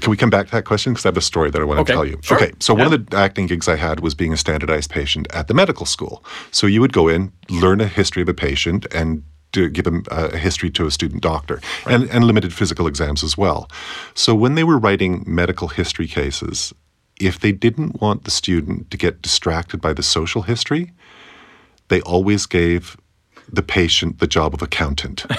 [0.00, 0.92] Can we come back to that question?
[0.92, 2.18] Because I have a story that I want Okay, to tell you.
[2.22, 2.36] sure.
[2.36, 5.48] Okay, so one of the acting gigs I had was being a standardized patient at
[5.48, 6.22] the medical school.
[6.50, 9.22] So you would go in, learn a history of a patient, and
[9.56, 13.24] do, give them uh, a history to a student doctor, and, and limited physical exams
[13.24, 13.68] as well.
[14.14, 16.74] So when they were writing medical history cases,
[17.18, 20.92] if they didn't want the student to get distracted by the social history,
[21.88, 22.96] they always gave
[23.50, 25.24] the patient the job of accountant.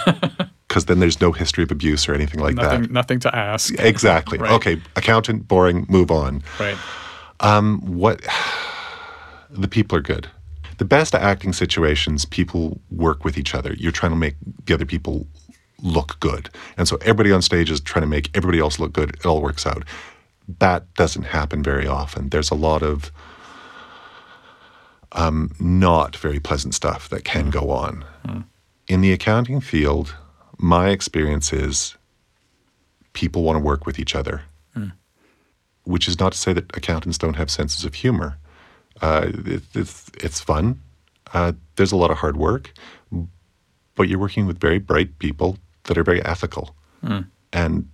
[0.67, 2.82] Because then there's no history of abuse or anything like that.
[2.82, 3.73] Nothing, nothing to ask.
[3.80, 4.38] Exactly.
[4.38, 4.51] Right.
[4.51, 6.43] Okay, accountant, boring, move on.
[6.60, 6.75] Right.
[7.80, 8.19] What
[9.49, 10.27] the people are good.
[10.78, 13.74] The best acting situations, people work with each other.
[13.74, 14.36] You're trying to make
[14.66, 15.28] the other people
[15.82, 16.50] look good.
[16.78, 19.12] And so everybody on stage is trying to make everybody else look good.
[19.12, 19.84] It all works out.
[20.60, 22.30] That doesn't happen very often.
[22.30, 23.12] There's a lot of
[25.13, 28.04] um, not very pleasant stuff that can go on.
[28.88, 30.16] In the accounting field,
[30.58, 31.95] my experience is
[33.14, 34.43] people want to work with each other
[35.88, 38.38] which is not to say that accountants don't have senses of humor.
[39.02, 40.80] Uh, it, it's it's fun.
[41.34, 42.74] Uh, there's a lot of hard work,
[43.95, 46.76] but you're working with very bright people that are very ethical.
[47.54, 47.89] And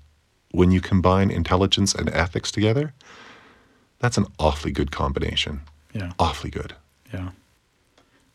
[0.51, 2.93] when you combine intelligence and ethics together,
[3.99, 5.61] that's an awfully good combination.
[5.93, 6.11] Yeah.
[6.19, 6.73] Awfully good.
[7.13, 7.29] Yeah.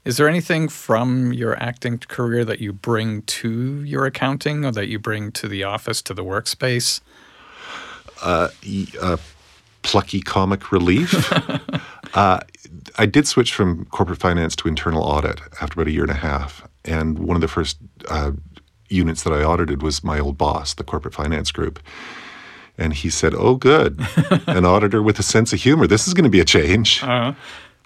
[0.05, 4.89] Is there anything from your acting career that you bring to your accounting or that
[4.89, 7.01] you bring to the office, to the workspace?
[8.65, 9.17] y- uh,
[9.83, 11.33] plucky comic relief.
[12.15, 12.41] uh,
[12.97, 16.15] I did switch from corporate finance to internal audit after about a year and a
[16.15, 16.67] half.
[16.85, 18.33] And one of the first uh,
[18.89, 21.79] units that I audited was my old boss, the corporate finance group.
[22.77, 24.01] And he said, Oh, good.
[24.47, 25.87] An auditor with a sense of humor.
[25.87, 27.03] This is going to be a change.
[27.03, 27.35] Uh-huh.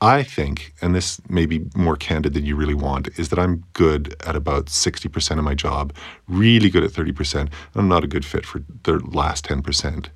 [0.03, 3.63] I think, and this may be more candid than you really want, is that I'm
[3.73, 5.95] good at about 60% of my job,
[6.27, 7.41] really good at 30%.
[7.41, 10.09] and I'm not a good fit for the last 10%.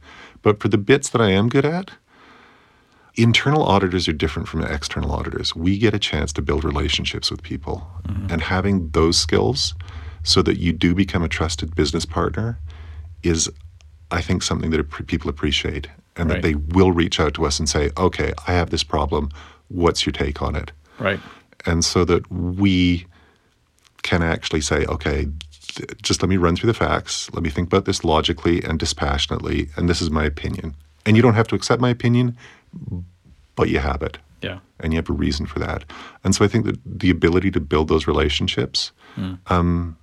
[0.47, 1.91] But for the bits that I am good at,
[3.17, 5.57] internal auditors are different from external auditors.
[5.57, 7.85] We get a chance to build relationships with people.
[8.07, 8.33] Mm-hmm.
[8.33, 9.75] And having those skills
[10.23, 12.61] so that you do become a trusted business partner
[13.25, 13.51] is,
[14.13, 16.41] I think, something that people appreciate and Right.
[16.41, 19.31] that they will reach out to us and say, okay, I have this problem.
[19.67, 20.71] What's your take on it?
[21.01, 21.19] Right.
[21.67, 23.07] and so that we
[24.05, 25.27] can actually say, okay,
[26.03, 27.31] just let me run through the facts.
[27.33, 30.75] Let me think about this logically and dispassionately, and this is my opinion.
[31.05, 32.37] And you don't have to accept my opinion,
[33.55, 34.59] but you have it, Yeah.
[34.81, 35.85] and you have a reason for that.
[36.25, 38.93] And so I think that the ability to build those relationships,
[39.47, 39.97] um,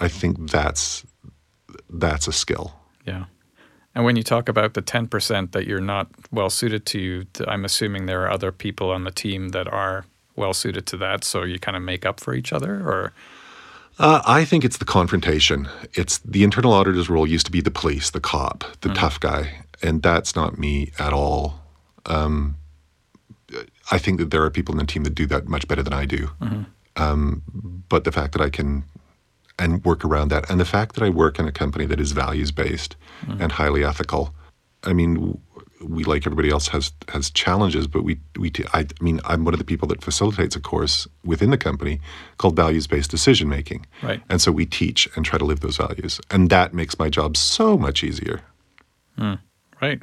[0.00, 1.04] I think that's
[1.88, 2.72] that's a skill.
[3.06, 3.24] Yeah.
[3.94, 8.06] And when you talk about the 10% that you're not well suited to, I'm assuming
[8.06, 10.04] there are other people on the team that are
[10.36, 11.24] well suited to that.
[11.24, 13.12] So you kind of make up for each other or,
[14.00, 15.68] Uh, I think it's the confrontation.
[15.92, 19.60] It's the internal auditor's role used to be the police, the cop, the tough guy,
[19.82, 21.60] and that's not me at all.
[22.06, 22.56] Um,
[23.90, 25.92] I think that there are people in the team that do that much better than
[25.92, 26.30] I do.
[26.96, 27.42] Um,
[27.90, 28.84] but the fact that I can
[29.58, 32.12] and work around that, and the fact that I work in a company that is
[32.12, 32.96] values based
[33.38, 34.34] and highly ethical.
[34.82, 35.38] I mean,
[35.80, 39.58] we like everybody else has has challenges, but we we I, mean, I'm one of
[39.58, 42.00] the people that facilitates a course within the company
[42.36, 43.86] called values based decision making.
[44.02, 44.22] Right.
[44.28, 47.36] And so we teach and try to live those values, and that makes my job
[47.36, 48.42] so much easier.
[49.16, 49.34] Hmm.
[49.80, 50.00] right.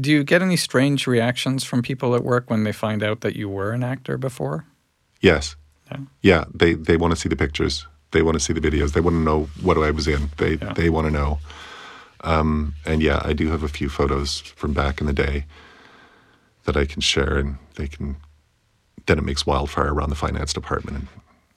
[0.00, 3.34] Do you get any strange reactions from people at work when they find out that
[3.34, 4.64] you were an actor before?
[5.20, 5.56] Yes.
[5.90, 5.98] Yeah.
[6.22, 6.44] Yeah.
[6.54, 7.86] They they want to see the pictures.
[8.12, 8.92] They want to see the videos.
[8.92, 10.30] They want to know what I was in.
[10.36, 10.72] They Yeah.
[10.74, 11.38] they want to know.
[12.26, 15.44] Um, and yeah, I do have a few photos from back in the day
[16.64, 18.16] that I can share, and they can.
[19.06, 20.96] Then it makes wildfire around the finance department.
[20.98, 21.06] And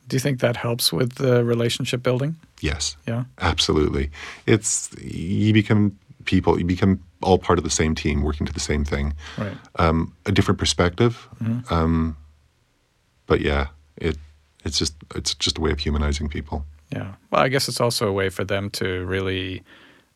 [0.07, 2.35] Do you think that helps with the relationship building?
[2.61, 3.23] yes, Yeah.
[3.39, 4.11] absolutely.
[4.45, 6.59] It's you become people.
[6.59, 9.13] You become all part of the same team, working to the same thing.
[9.37, 9.57] Right.
[9.79, 11.27] um, a different perspective.
[11.71, 12.15] Um,
[13.25, 13.67] but yeah,
[13.97, 14.17] it
[14.65, 16.65] it's just it's just a way of humanizing people.
[16.91, 17.15] Yeah.
[17.31, 19.63] Well, I guess it's also a way for them to really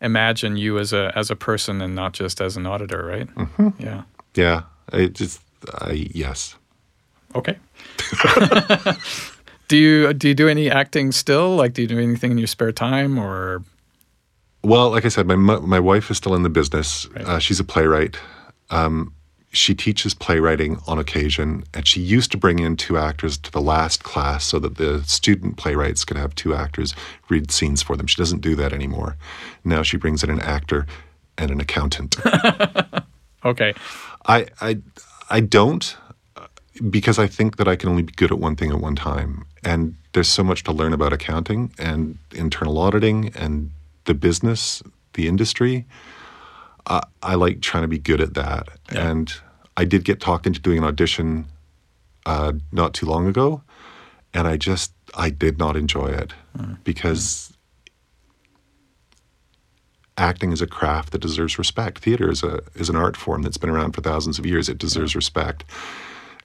[0.03, 3.27] imagine you as a as a person and not just as an auditor, right?
[3.79, 4.03] Yeah.
[4.35, 5.41] Yeah, it just
[5.81, 6.55] I yes.
[7.35, 7.57] Okay.
[9.67, 11.55] do you do you do any acting still?
[11.55, 13.63] Like, do you do anything in your spare time, or
[14.63, 17.07] Well, like I said, my my wife is still in the business.
[17.09, 17.25] Right.
[17.25, 18.17] Uh, she's a playwright.
[18.69, 19.13] Um,
[19.53, 23.61] she teaches playwriting on occasion, and she used to bring in two actors to the
[23.61, 26.95] last class so that the student playwrights could have two actors
[27.29, 28.07] read scenes for them.
[28.07, 29.15] She doesn't do that anymore.
[29.63, 30.87] Now she brings in an actor
[31.37, 32.17] and an accountant.
[33.45, 33.73] okay?
[34.25, 34.79] I I
[35.29, 35.95] I don't
[36.89, 39.45] because I think that I can only be good at one thing at one time.
[39.63, 43.69] And there's so much to learn about accounting and internal auditing and
[44.05, 44.81] the business,
[45.13, 45.85] the industry.
[46.85, 48.67] Uh, I like trying to be good at that.
[48.89, 49.33] And
[49.77, 51.45] I did get talked into doing an audition
[52.25, 53.61] uh, not too long ago,
[54.33, 56.33] and I just I did not enjoy it
[56.83, 57.53] because
[60.17, 61.99] acting is a craft that deserves respect.
[61.99, 64.69] Theater is a is an art form that's been around for thousands of years.
[64.69, 65.63] It deserves respect,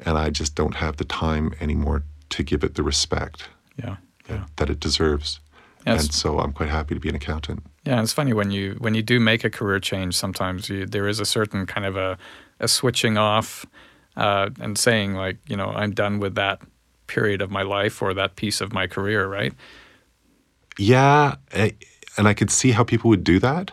[0.05, 3.97] and I just don't have the time anymore to give it the respect Yeah.
[4.29, 4.45] Yeah.
[4.57, 5.41] that it deserves.
[5.87, 6.05] Yes.
[6.05, 7.65] And so I'm quite happy to be an accountant.
[7.85, 10.15] Yeah, it's funny when you when you do make a career change.
[10.15, 12.19] Sometimes you, there is a certain kind of a,
[12.61, 13.65] a switching off
[14.17, 16.61] uh, and saying like, you know, I'm done with that
[17.07, 19.55] period of my life or that piece of my career, right?
[20.79, 21.75] Yeah, I,
[22.17, 23.73] and I could see how people would do that.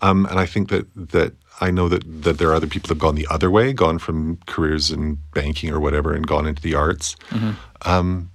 [0.00, 2.94] Um, and I think that that I know that that there are other people that
[2.94, 6.62] have gone the other way, gone from careers in banking or whatever, and gone into
[6.62, 7.16] the arts.
[7.82, 8.30] Um,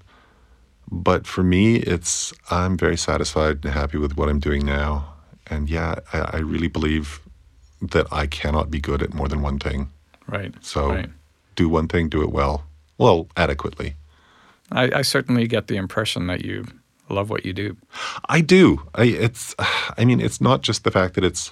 [0.93, 5.13] but for me, it's I'm very satisfied and happy with what I'm doing now.
[5.47, 7.19] And yeah, I, I really believe
[7.81, 9.89] that I cannot be good at more than one thing.
[10.27, 10.53] Right.
[10.61, 11.09] So right.
[11.55, 12.65] do one thing, do it well,
[12.99, 13.95] well adequately.
[14.71, 16.65] I, I certainly get the impression that you
[17.09, 17.75] love what you do.
[18.29, 18.83] I do.
[18.93, 19.55] I it's
[19.97, 21.51] I mean it's not just the fact that it's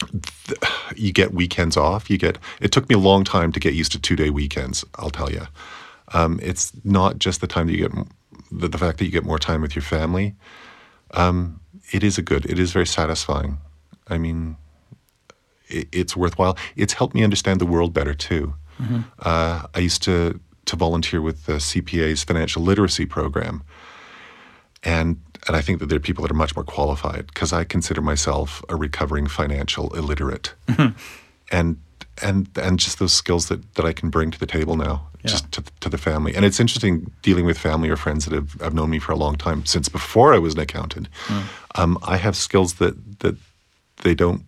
[0.00, 0.60] th-
[0.96, 2.10] you get weekends off.
[2.10, 4.84] You get it took me a long time to get used to two day weekends.
[4.96, 5.46] I'll tell you.
[6.14, 8.06] Um, it's not just the time that you get
[8.52, 10.34] the, the fact that you get more time with your family.
[11.12, 11.60] Um,
[11.92, 12.46] it is a good.
[12.46, 13.58] It is very satisfying.
[14.08, 14.56] I mean,
[15.68, 16.56] it, it's worthwhile.
[16.76, 18.54] It's helped me understand the world better too.
[19.20, 23.62] Uh, I used to to volunteer with the CPA's financial literacy program,
[24.82, 27.64] and and I think that there are people that are much more qualified because I
[27.64, 30.54] consider myself a recovering financial illiterate,
[31.52, 31.76] and
[32.20, 35.50] and and just those skills that, that I can bring to the table now, just
[35.52, 36.34] to, to the family.
[36.34, 39.16] And it's interesting dealing with family or friends that have, have known me for a
[39.16, 41.08] long time since before I was an accountant.
[41.74, 43.36] Um, I have skills that that
[44.02, 44.42] they don't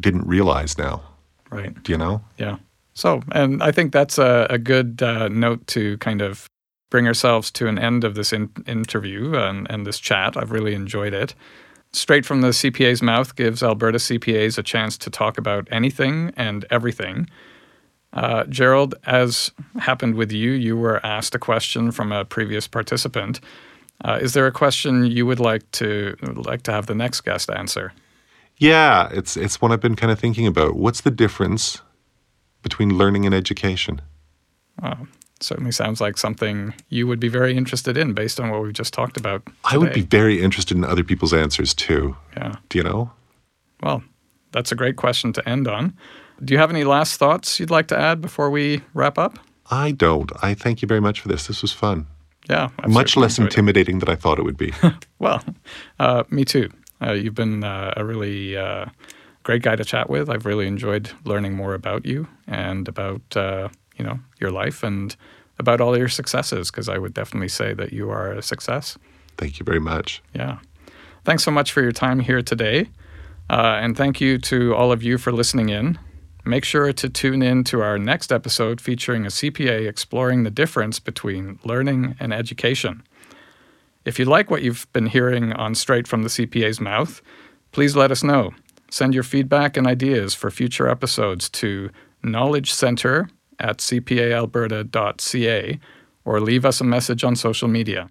[0.00, 1.02] didn't realize now.
[1.50, 1.82] Right.
[1.82, 2.22] Do you know?
[2.38, 2.56] Yeah.
[2.94, 6.46] So, and I think that's a, a good uh, note to kind of
[6.90, 10.36] bring ourselves to an end of this in- interview and, and this chat.
[10.36, 11.34] I've really enjoyed it.
[11.96, 16.66] Straight from the CPA's mouth gives Alberta CPAs a chance to talk about anything and
[16.70, 17.26] everything.
[18.12, 23.40] Uh, Gerald, as happened with you, you were asked a question from a previous participant.
[24.04, 27.48] Uh, is there a question you would like to like to have the next guest
[27.48, 27.94] answer?
[28.58, 30.76] Yeah, it's it's one I've been kind of thinking about.
[30.76, 31.80] What's the difference
[32.60, 34.02] between learning and education?
[35.40, 38.94] Certainly sounds like something you would be very interested in based on what we've just
[38.94, 39.42] talked about.
[39.64, 42.16] I would be very interested in other people's answers too.
[42.36, 42.54] Yeah.
[42.70, 43.10] Do you know?
[43.82, 44.02] Well,
[44.52, 45.94] that's a great question to end on.
[46.42, 49.38] Do you have any last thoughts you'd like to add before we wrap up?
[49.70, 50.30] I don't.
[50.42, 51.46] I thank you very much for this.
[51.46, 52.06] This was fun.
[52.48, 53.54] Yeah, I've Much less enjoyed it.
[53.54, 54.72] intimidating than I thought it would be.
[55.18, 55.42] Well,
[55.98, 56.70] uh, me too.
[57.02, 58.86] Uh, you've been uh, a really uh,
[59.42, 60.28] great guy to chat with.
[60.30, 65.16] I've really enjoyed learning more about you and about uh, you know your life and
[65.58, 66.70] about all your successes.
[66.70, 68.98] Because I would definitely say that you are a success.
[69.36, 70.22] thank you very much.
[70.34, 70.58] Yeah.
[71.24, 72.88] Thanks so much for your time here today.
[73.50, 75.98] Uh, and thank you to all of you for listening in.
[76.44, 81.00] Make sure to tune in to our next episode featuring a CPA exploring the difference
[81.00, 83.02] between learning and education.
[84.04, 87.20] If you like what you've been hearing on Straight from the CPA's Mouth,
[87.72, 88.54] please let us know.
[88.88, 91.90] Send your feedback and ideas for future episodes to
[92.22, 93.28] knowledge center
[93.58, 95.80] at cpaalberta.ca
[96.24, 98.10] or leave us a message on social media.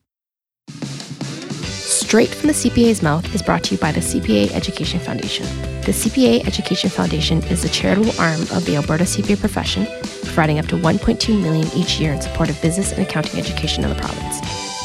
[2.06, 5.46] Straight from the CPA's Mouth is brought to you by the CPA Education Foundation.
[5.82, 9.86] The CPA Education Foundation is the charitable arm of the Alberta CPA profession,
[10.24, 13.90] providing up to 1.2 million each year in support of business and accounting education in
[13.90, 14.40] the province.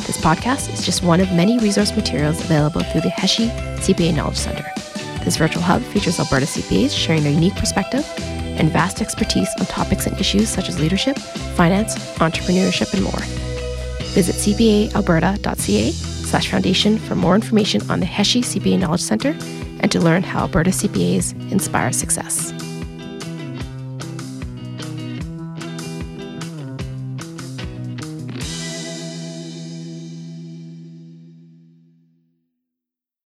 [0.07, 4.37] This podcast is just one of many resource materials available through the Heshi CPA Knowledge
[4.37, 4.65] Center.
[5.25, 10.07] This virtual hub features Alberta CPAs sharing their unique perspective and vast expertise on topics
[10.07, 11.18] and issues such as leadership,
[11.57, 13.21] finance, entrepreneurship, and more.
[14.14, 19.37] Visit cpaalberta.ca slash foundation for more information on the Heshi CPA Knowledge Center
[19.81, 22.53] and to learn how Alberta CPAs inspire success.